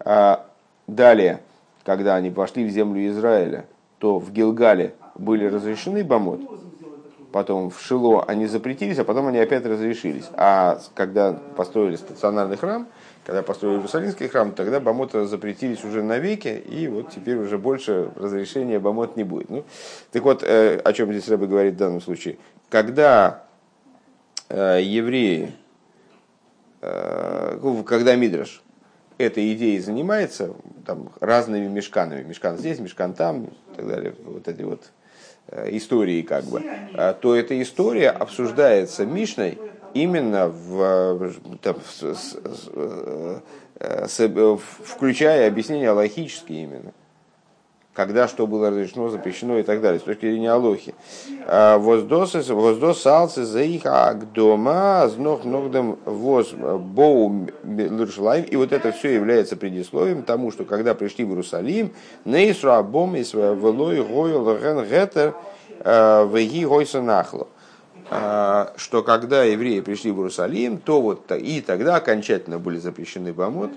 А 0.00 0.46
далее, 0.86 1.40
когда 1.84 2.16
они 2.16 2.30
пошли 2.30 2.64
в 2.64 2.70
землю 2.70 3.06
Израиля, 3.08 3.66
то 3.98 4.18
в 4.18 4.32
Гилгале 4.32 4.94
были 5.16 5.44
разрешены 5.44 6.04
бомот, 6.04 6.40
потом 7.32 7.70
в 7.70 7.80
Шило 7.80 8.24
они 8.24 8.46
запретились, 8.46 8.98
а 8.98 9.04
потом 9.04 9.26
они 9.26 9.38
опять 9.38 9.66
разрешились. 9.66 10.28
А 10.32 10.80
когда 10.94 11.34
построили 11.56 11.96
стационарный 11.96 12.56
храм, 12.56 12.86
когда 13.28 13.42
построили 13.42 13.76
Иерусалимский 13.76 14.26
храм, 14.26 14.52
тогда 14.52 14.80
бамота 14.80 15.26
запретились 15.26 15.84
уже 15.84 16.02
навеки, 16.02 16.48
и 16.48 16.88
вот 16.88 17.10
теперь 17.10 17.36
уже 17.36 17.58
больше 17.58 18.10
разрешения 18.16 18.78
бамот 18.78 19.18
не 19.18 19.22
будет. 19.22 19.50
Ну, 19.50 19.66
так 20.12 20.22
вот, 20.22 20.42
э, 20.42 20.78
о 20.78 20.92
чем 20.94 21.12
здесь 21.12 21.28
Рэбе 21.28 21.46
говорит 21.46 21.74
в 21.74 21.76
данном 21.76 22.00
случае. 22.00 22.38
Когда 22.70 23.44
э, 24.48 24.80
евреи, 24.82 25.52
э, 26.80 27.58
ну, 27.62 27.84
когда 27.84 28.16
Мидраш 28.16 28.62
этой 29.18 29.52
идеей 29.52 29.80
занимается, 29.80 30.54
там, 30.86 31.12
разными 31.20 31.66
мешканами, 31.66 32.22
мешкан 32.22 32.56
здесь, 32.56 32.78
мешкан 32.78 33.12
там, 33.12 33.44
и 33.44 33.76
так 33.76 33.88
далее, 33.88 34.14
вот 34.24 34.48
эти 34.48 34.62
вот 34.62 34.84
истории 35.66 36.22
как 36.22 36.44
бы, 36.44 36.62
то 37.20 37.34
эта 37.34 37.60
история 37.60 38.08
обсуждается 38.08 39.04
Мишной 39.04 39.58
именно 39.94 40.48
в, 40.48 41.32
там, 41.62 41.76
с, 41.86 42.02
с, 42.02 42.36
с, 44.06 44.20
включая 44.84 45.48
объяснения 45.48 45.90
логические 45.90 46.64
именно. 46.64 46.92
Когда 47.94 48.28
что 48.28 48.46
было 48.46 48.70
разрешено, 48.70 49.08
запрещено 49.08 49.58
и 49.58 49.64
так 49.64 49.80
далее, 49.80 49.98
с 49.98 50.04
точки 50.04 50.26
зрения 50.26 50.52
Алохи. 50.52 50.94
Воздос 51.48 53.06
алцы 53.06 53.44
за 53.44 53.62
их 53.62 53.82
дома 54.32 55.08
знох 55.08 55.44
ногдом 55.44 55.98
воз 56.04 56.52
боу 56.52 57.48
луршлайм. 57.64 58.44
И 58.44 58.54
вот 58.54 58.70
это 58.70 58.92
все 58.92 59.14
является 59.14 59.56
предисловием 59.56 60.22
тому, 60.22 60.52
что 60.52 60.64
когда 60.64 60.94
пришли 60.94 61.24
в 61.24 61.30
Иерусалим, 61.30 61.92
нейсру 62.24 62.70
абом 62.70 63.16
и 63.16 63.24
свой 63.24 63.56
гойл 63.56 64.56
ген 64.58 64.84
гетер 64.84 65.34
веги 65.80 66.64
гойса 66.66 67.02
нахло 67.02 67.42
а, 67.44 67.57
что 68.08 69.02
когда 69.02 69.44
евреи 69.44 69.80
пришли 69.80 70.10
в 70.10 70.16
Иерусалим, 70.16 70.78
то 70.78 71.02
вот 71.02 71.30
и 71.32 71.60
тогда 71.60 71.96
окончательно 71.96 72.58
были 72.58 72.78
запрещены 72.78 73.32
бомот. 73.32 73.70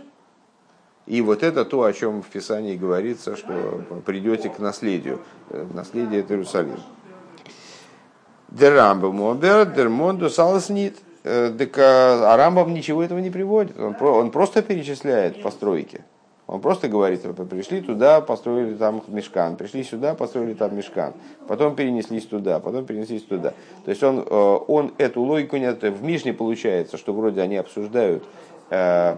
И 1.08 1.22
вот 1.22 1.44
это 1.44 1.66
то, 1.66 1.84
о 1.84 1.94
чем 1.94 2.22
в 2.22 2.28
Писании 2.28 2.78
говорится, 2.78 3.36
что 3.36 3.84
придете 4.06 4.50
к 4.50 4.60
наследию. 4.60 5.20
Э, 5.50 5.66
наследие 5.74 6.22
это 6.22 6.36
Иерусалим. 6.36 6.80
Дерамбам 8.50 9.22
обер, 9.22 9.66
дермонду 9.66 10.30
салснит. 10.30 11.00
Э, 11.24 11.52
а 11.78 12.38
Рамбам 12.38 12.74
ничего 12.74 13.04
этого 13.04 13.20
не 13.20 13.30
приводит. 13.30 13.78
Он 13.80 14.32
просто 14.32 14.62
перечисляет 14.62 15.42
постройки. 15.42 16.04
Он 16.52 16.60
просто 16.60 16.90
говорит, 16.90 17.22
пришли 17.50 17.80
туда, 17.80 18.20
построили 18.20 18.76
там 18.76 19.02
мешкан, 19.08 19.56
пришли 19.56 19.86
сюда, 19.86 20.16
построили 20.16 20.54
там 20.54 20.76
мешкан, 20.76 21.14
потом 21.48 21.78
перенеслись 21.78 22.26
туда, 22.26 22.60
потом 22.60 22.86
перенеслись 22.86 23.24
туда. 23.24 23.54
То 23.86 23.92
есть 23.92 24.04
он, 24.04 24.20
э, 24.20 24.60
он 24.68 24.94
эту 24.98 25.22
логику 25.22 25.56
не 25.56 25.72
в 25.72 26.04
Мишне 26.04 26.34
получается, 26.34 26.98
что 26.98 27.14
вроде 27.14 27.40
они 27.40 27.56
обсуждают 27.56 28.26
э, 28.70 29.16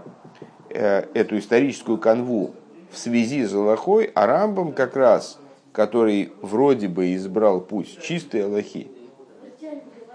э, 0.70 1.06
эту 1.16 1.40
историческую 1.40 1.98
канву 1.98 2.54
в 2.92 3.00
связи 3.00 3.44
с 3.44 3.56
Аллахой, 3.56 4.12
а 4.14 4.28
Рамбом 4.28 4.72
как 4.72 4.96
раз, 4.96 5.40
который 5.72 6.34
вроде 6.44 6.88
бы 6.88 7.16
избрал 7.16 7.62
путь 7.62 8.00
чистой 8.00 8.46
Аллахи 8.46 8.92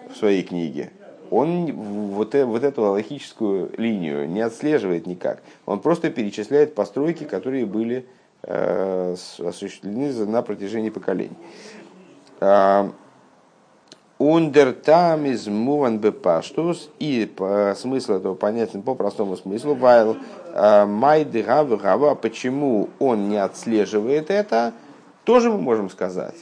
в 0.09 0.17
своей 0.17 0.45
книге, 0.45 0.93
он 1.31 1.73
вот, 1.73 2.35
э, 2.35 2.45
вот 2.45 2.65
эту 2.65 2.83
логическую 2.83 3.71
линию 3.77 4.29
не 4.29 4.41
отслеживает 4.41 5.07
никак. 5.07 5.43
Он 5.67 5.81
просто 5.81 6.11
перечисляет 6.11 6.75
постройки, 6.75 7.25
которые 7.25 7.67
были 7.67 8.07
э, 8.43 9.15
осуществлены 9.39 10.27
на 10.27 10.43
протяжении 10.43 10.91
поколений. 10.91 11.37
Ундертам 14.19 15.27
из 15.27 15.47
муван 15.47 15.99
бепаштус 15.99 16.91
и 16.99 17.25
по 17.25 17.73
смыслу 17.77 18.17
этого 18.17 18.35
понятен 18.35 18.83
по 18.83 18.97
простому 18.97 19.37
смыслу 19.37 19.77
вайл 19.77 20.17
э, 20.55 20.87
майды 20.87 21.45
гава 21.45 22.17
почему 22.17 22.89
он 22.99 23.29
не 23.29 23.37
отслеживает 23.37 24.31
это 24.31 24.73
тоже 25.23 25.51
мы 25.51 25.59
можем 25.59 25.89
сказать 25.89 26.35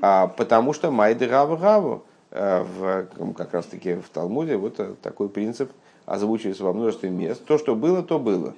а, 0.00 0.28
потому 0.28 0.72
что 0.72 0.90
майды 0.90 1.26
гава 1.26 1.58
гаву 1.58 2.04
в, 2.30 3.06
как 3.36 3.54
раз 3.54 3.66
таки 3.66 3.94
в 3.94 4.08
Талмуде 4.08 4.56
вот 4.56 5.00
такой 5.00 5.28
принцип 5.28 5.70
озвучивается 6.06 6.64
во 6.64 6.72
множестве 6.72 7.10
мест. 7.10 7.44
То, 7.44 7.58
что 7.58 7.74
было, 7.74 8.02
то 8.02 8.18
было. 8.18 8.54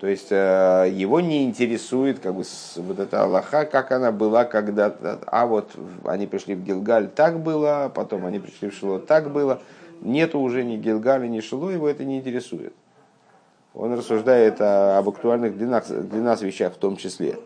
То 0.00 0.06
есть 0.06 0.28
э, 0.30 0.90
его 0.94 1.20
не 1.20 1.44
интересует 1.44 2.20
как 2.20 2.34
бы, 2.34 2.44
вот 2.76 2.98
эта 2.98 3.22
Аллаха, 3.22 3.66
как 3.66 3.92
она 3.92 4.10
была 4.10 4.46
когда-то. 4.46 5.20
А 5.26 5.44
вот 5.44 5.72
они 6.04 6.26
пришли 6.26 6.54
в 6.54 6.64
Гилгаль, 6.64 7.08
так 7.08 7.40
было, 7.40 7.92
потом 7.94 8.24
они 8.24 8.38
пришли 8.38 8.70
в 8.70 8.74
Шило, 8.74 8.98
так 8.98 9.30
было. 9.30 9.60
Нету 10.00 10.40
уже 10.40 10.64
ни 10.64 10.78
Гилгаля, 10.78 11.28
ни 11.28 11.40
Шило, 11.40 11.68
его 11.68 11.86
это 11.86 12.04
не 12.04 12.18
интересует. 12.18 12.72
Он 13.74 13.92
рассуждает 13.92 14.58
об 14.62 15.06
актуальных 15.06 15.58
для 15.58 15.66
нас, 15.66 15.88
для 15.88 16.22
нас 16.22 16.40
вещах 16.40 16.72
в 16.72 16.78
том 16.78 16.96
числе. 16.96 17.36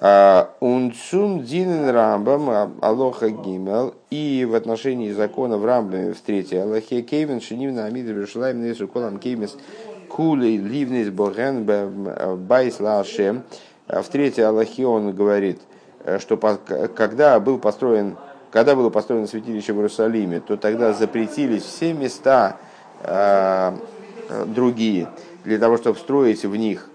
Унцун 0.00 1.42
динен 1.42 1.88
рамбам 1.88 2.76
алоха 2.82 3.30
гимел 3.30 3.94
и 4.10 4.46
в 4.48 4.54
отношении 4.54 5.10
закона 5.12 5.56
в 5.56 5.64
рамбаме 5.64 6.12
в 6.12 6.20
третьей 6.20 6.58
аллахе 6.58 7.00
кейвен 7.00 7.40
шинивна 7.40 7.86
амида 7.86 8.12
бешалаем 8.12 8.62
несу 8.62 8.88
колам 8.88 9.18
кеймес 9.18 9.56
кулей 10.08 10.58
ливнес 10.58 11.08
боген 11.08 11.64
байс 12.46 12.78
лашем. 12.80 13.44
В 13.88 14.04
третьей 14.04 14.44
аллахе 14.44 14.86
он 14.86 15.14
говорит, 15.14 15.60
что 16.18 16.36
когда 16.94 17.40
был 17.40 17.58
построен 17.58 18.16
когда 18.56 18.74
было 18.74 18.90
построено 18.90 19.26
святилище 19.26 19.74
в 19.74 19.76
Иерусалиме, 19.76 20.40
то 20.40 20.56
тогда 20.56 20.94
запретились 20.94 21.62
все 21.62 21.92
места 21.92 22.56
э, 23.02 23.76
другие 24.46 25.08
для 25.44 25.58
того, 25.58 25.76
чтобы 25.76 25.98
строить 25.98 26.44
в 26.44 26.56
них 26.56 26.88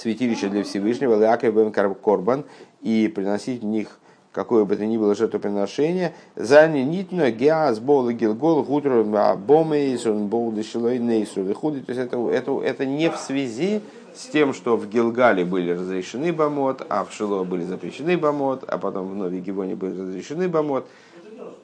святилище 0.00 0.48
для 0.48 0.64
Всевышнего, 0.64 1.16
Лакебен 1.16 1.72
Корбан, 1.72 2.44
и 2.80 3.12
приносить 3.14 3.62
в 3.62 3.66
них 3.66 4.00
какое 4.32 4.64
бы 4.64 4.76
то 4.76 4.86
ни 4.86 4.96
было 4.96 5.14
жертвоприношение, 5.14 6.14
за 6.36 6.68
нитно 6.68 7.30
геаз 7.30 7.80
бол 7.80 8.10
гилгол 8.10 8.62
гутру 8.62 9.04
бомейс 9.04 10.06
он 10.06 10.28
бол 10.28 10.52
дешилой 10.52 10.98
нейсу 10.98 11.42
выходит. 11.42 11.86
То 11.86 11.92
есть 11.92 12.06
это, 12.06 12.30
это, 12.30 12.60
это 12.62 12.86
не 12.86 13.10
в 13.10 13.16
связи 13.16 13.80
с 14.14 14.26
тем, 14.26 14.54
что 14.54 14.76
в 14.76 14.88
Гилгале 14.88 15.44
были 15.44 15.72
разрешены 15.72 16.32
бомот, 16.32 16.86
а 16.88 17.04
в 17.04 17.12
Шило 17.12 17.44
были 17.44 17.64
запрещены 17.64 18.16
бомот, 18.16 18.64
а 18.66 18.78
потом 18.78 19.08
в 19.08 19.14
Новой 19.14 19.40
Гибоне 19.40 19.74
были 19.74 20.00
разрешены 20.00 20.48
бомот. 20.48 20.86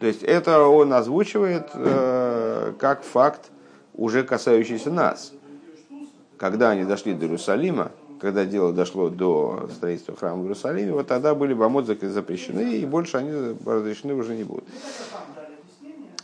То 0.00 0.06
есть 0.06 0.22
это 0.22 0.66
он 0.66 0.92
озвучивает 0.92 1.68
э, 1.74 2.72
как 2.78 3.02
факт, 3.02 3.50
уже 3.94 4.24
касающийся 4.24 4.90
нас. 4.90 5.32
Когда 6.36 6.70
они 6.70 6.84
дошли 6.84 7.14
до 7.14 7.24
Иерусалима, 7.24 7.92
когда 8.26 8.44
дело 8.44 8.72
дошло 8.72 9.08
до 9.08 9.68
строительства 9.72 10.16
храма 10.16 10.42
в 10.42 10.46
Иерусалиме, 10.46 10.92
вот 10.92 11.06
тогда 11.06 11.32
были 11.36 11.54
бомот 11.54 11.86
запрещены, 11.86 12.74
и 12.74 12.84
больше 12.84 13.18
они 13.18 13.56
разрешены 13.64 14.14
уже 14.14 14.34
не 14.34 14.42
будут. 14.42 14.64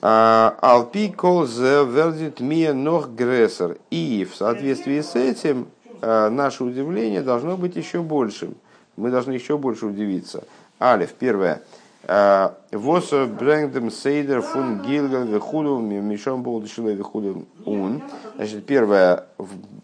А, 0.00 0.56
Алпи 0.60 1.12
кол 1.12 1.44
вердит 1.44 2.40
мия 2.40 2.72
нох 2.72 3.10
грессер. 3.10 3.76
И 3.90 4.26
в 4.28 4.34
соответствии 4.34 5.00
с 5.00 5.14
этим 5.14 5.68
а, 6.00 6.28
наше 6.28 6.64
удивление 6.64 7.22
должно 7.22 7.56
быть 7.56 7.76
еще 7.76 8.02
большим. 8.02 8.56
Мы 8.96 9.12
должны 9.12 9.30
еще 9.34 9.56
больше 9.56 9.86
удивиться. 9.86 10.42
Алиф, 10.80 11.12
первое. 11.12 11.62
Воса 12.04 13.26
брэнгдем 13.26 13.90
сейдер 13.90 14.42
фун 14.42 14.82
гилгал 14.82 15.24
вехуду 15.24 15.78
мишом 15.78 16.42
был 16.42 16.60
дешилой 16.60 16.94
вехуду 16.94 17.46
ун. 17.64 18.02
Значит, 18.36 18.66
первое, 18.66 19.26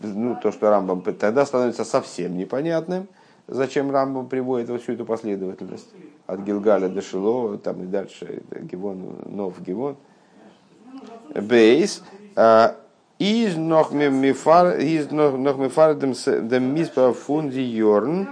ну, 0.03 0.37
то, 0.43 0.51
что 0.51 0.69
Рамбам 0.69 1.03
тогда 1.03 1.47
становится 1.47 1.85
совсем 1.85 2.37
непонятным, 2.37 3.07
зачем 3.47 3.91
Рамбам 3.91 4.29
приводит 4.29 4.69
вот 4.69 4.83
всю 4.83 4.95
эту 4.95 5.05
последовательность. 5.05 5.89
От 6.27 6.41
Гилгаля 6.41 6.89
до 6.89 7.01
Шило, 7.03 7.57
там 7.57 7.85
и 7.85 7.87
дальше 7.87 8.43
Гивон, 8.51 9.17
Нов 9.27 9.61
Гивон. 9.61 9.97
Бейс. 11.35 12.03
Из 13.19 13.57
нох 13.57 13.93
мифар, 13.93 14.79
из 14.79 15.11
нох 15.11 15.57
мифар 15.57 15.95
дем 15.95 16.75
миспа 16.75 17.13
фунди 17.13 17.61
йорн. 17.61 18.29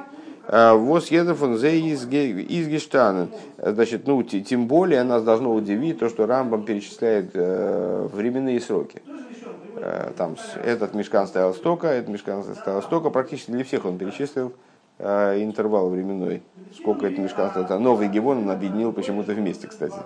Вос 0.49 1.09
едофон 1.11 1.57
зе 1.59 1.79
из 1.79 2.07
гештанен. 2.07 3.31
Значит, 3.59 4.07
ну, 4.07 4.23
тем 4.23 4.67
более 4.67 5.03
нас 5.03 5.23
должно 5.23 5.53
удивить 5.53 5.99
то, 5.99 6.09
что 6.09 6.27
Рамбам 6.27 6.65
перечисляет 6.65 7.35
временные 7.35 8.61
сроки. 8.61 9.03
Там 10.17 10.37
этот 10.65 10.95
мешкан 10.95 11.27
стоял 11.27 11.53
столько, 11.53 11.89
этот 11.89 12.09
мешкан 12.09 12.43
стоял 12.43 12.83
столько, 12.83 13.11
практически 13.11 13.51
для 13.51 13.65
всех 13.65 13.85
он 13.85 13.99
перечислил 13.99 14.53
интервал 14.99 15.91
временной. 15.91 16.43
Сколько 16.75 17.07
это 17.09 17.21
мешкан 17.21 17.51
стоял. 17.51 17.81
Новый 17.81 18.09
Гевон 18.09 18.39
он 18.39 18.51
объединил 18.51 18.93
почему-то 18.93 19.33
вместе, 19.33 19.67
кстати. 19.67 19.97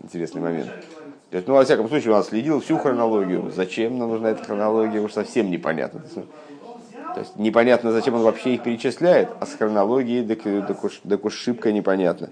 Интересный 0.00 0.40
момент. 0.40 0.70
То 1.30 1.38
есть, 1.38 1.48
ну, 1.48 1.54
во 1.54 1.64
всяком 1.64 1.88
случае, 1.88 2.14
он 2.14 2.22
следил 2.22 2.60
всю 2.60 2.78
хронологию. 2.78 3.50
Зачем 3.50 3.98
нам 3.98 4.10
нужна 4.10 4.30
эта 4.30 4.44
хронология, 4.44 5.00
уж 5.00 5.12
совсем 5.12 5.50
непонятно. 5.50 6.02
То 7.16 7.20
есть 7.20 7.36
непонятно, 7.36 7.92
зачем 7.92 8.12
он 8.12 8.20
вообще 8.20 8.56
их 8.56 8.62
перечисляет, 8.62 9.30
а 9.40 9.46
с 9.46 9.54
хронологией 9.54 10.22
так, 10.22 10.42
так, 10.42 10.84
уж, 10.84 11.00
так 11.08 11.24
уж 11.24 11.32
шибко 11.32 11.72
непонятно. 11.72 12.28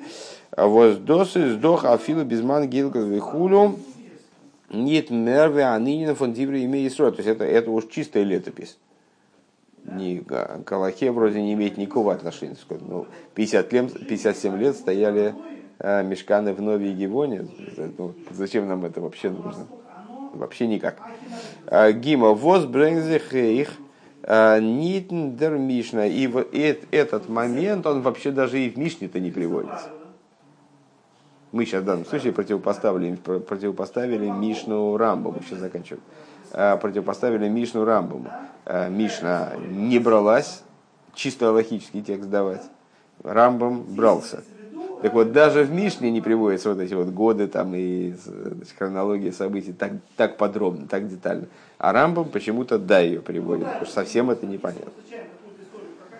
А 0.50 0.66
вот 0.66 1.06
досы 1.06 1.54
сдох 1.54 1.86
афилу 1.86 2.22
безман 2.22 2.68
гилгас 2.68 3.06
вихулю 3.06 3.78
нет 4.68 5.08
мерве 5.08 5.64
анинина 5.64 6.14
фон 6.14 6.34
дивре 6.34 6.90
строя. 6.90 7.12
То 7.12 7.22
есть 7.22 7.28
это, 7.30 7.44
это 7.44 7.70
уж 7.70 7.86
чистая 7.88 8.24
летопись. 8.24 8.76
Не, 9.84 10.22
Калахе 10.66 11.12
вроде 11.12 11.40
не 11.40 11.54
имеет 11.54 11.78
никакого 11.78 12.12
отношения. 12.12 12.54
Ну, 12.68 13.06
50 13.36 13.72
лет, 13.72 14.06
57 14.06 14.58
лет 14.58 14.76
стояли 14.76 15.34
а, 15.78 16.02
мешканы 16.02 16.52
в 16.52 16.60
Нове 16.60 16.92
Гивоне. 16.92 17.48
Ну, 17.96 18.12
зачем 18.32 18.68
нам 18.68 18.84
это 18.84 19.00
вообще 19.00 19.30
нужно? 19.30 19.66
Вообще 20.34 20.66
никак. 20.66 21.00
А, 21.68 21.90
Гима 21.90 22.32
воз 22.32 22.66
брэнгзих 22.66 23.32
их 23.32 23.70
Э, 24.26 24.58
Нитндер 24.58 25.58
Мишна. 25.58 26.06
И 26.06 26.26
вот 26.26 26.48
этот 26.52 27.28
момент, 27.28 27.86
он 27.86 28.00
вообще 28.00 28.30
даже 28.30 28.58
и 28.58 28.70
в 28.70 28.76
Мишне-то 28.76 29.20
не 29.20 29.30
приводится. 29.30 29.90
Мы 31.52 31.66
сейчас 31.66 31.82
в 31.82 31.84
данном 31.84 32.06
случае 32.06 32.32
противопоставили, 32.32 33.14
противопоставили 33.16 34.28
Мишну 34.28 34.96
Рамбаму. 34.96 35.40
Сейчас 35.46 35.58
заканчиваем. 35.58 36.02
Э, 36.52 36.76
противопоставили 36.76 37.48
Мишну 37.48 37.84
Рамбаму. 37.84 38.30
Э, 38.64 38.88
Мишна 38.88 39.52
не 39.70 39.98
бралась 39.98 40.62
чисто 41.14 41.52
логический 41.52 42.02
текст 42.02 42.30
давать. 42.30 42.62
Рамбам 43.22 43.82
брался. 43.82 44.42
Так 45.04 45.12
вот, 45.12 45.32
даже 45.32 45.64
в 45.64 45.70
Мишне 45.70 46.10
не 46.10 46.22
приводятся 46.22 46.70
вот 46.70 46.80
эти 46.80 46.94
вот 46.94 47.08
годы 47.08 47.46
там 47.46 47.74
и 47.74 48.14
значит, 48.24 48.74
хронология 48.78 49.32
событий 49.32 49.74
так, 49.74 49.92
так 50.16 50.38
подробно, 50.38 50.86
так 50.88 51.10
детально. 51.10 51.44
А 51.76 51.92
Рамбам 51.92 52.30
почему-то 52.30 52.78
да 52.78 53.00
ее 53.00 53.20
приводит, 53.20 53.66
потому 53.66 53.84
что 53.84 53.94
совсем 53.96 54.30
это 54.30 54.46
непонятно. 54.46 54.90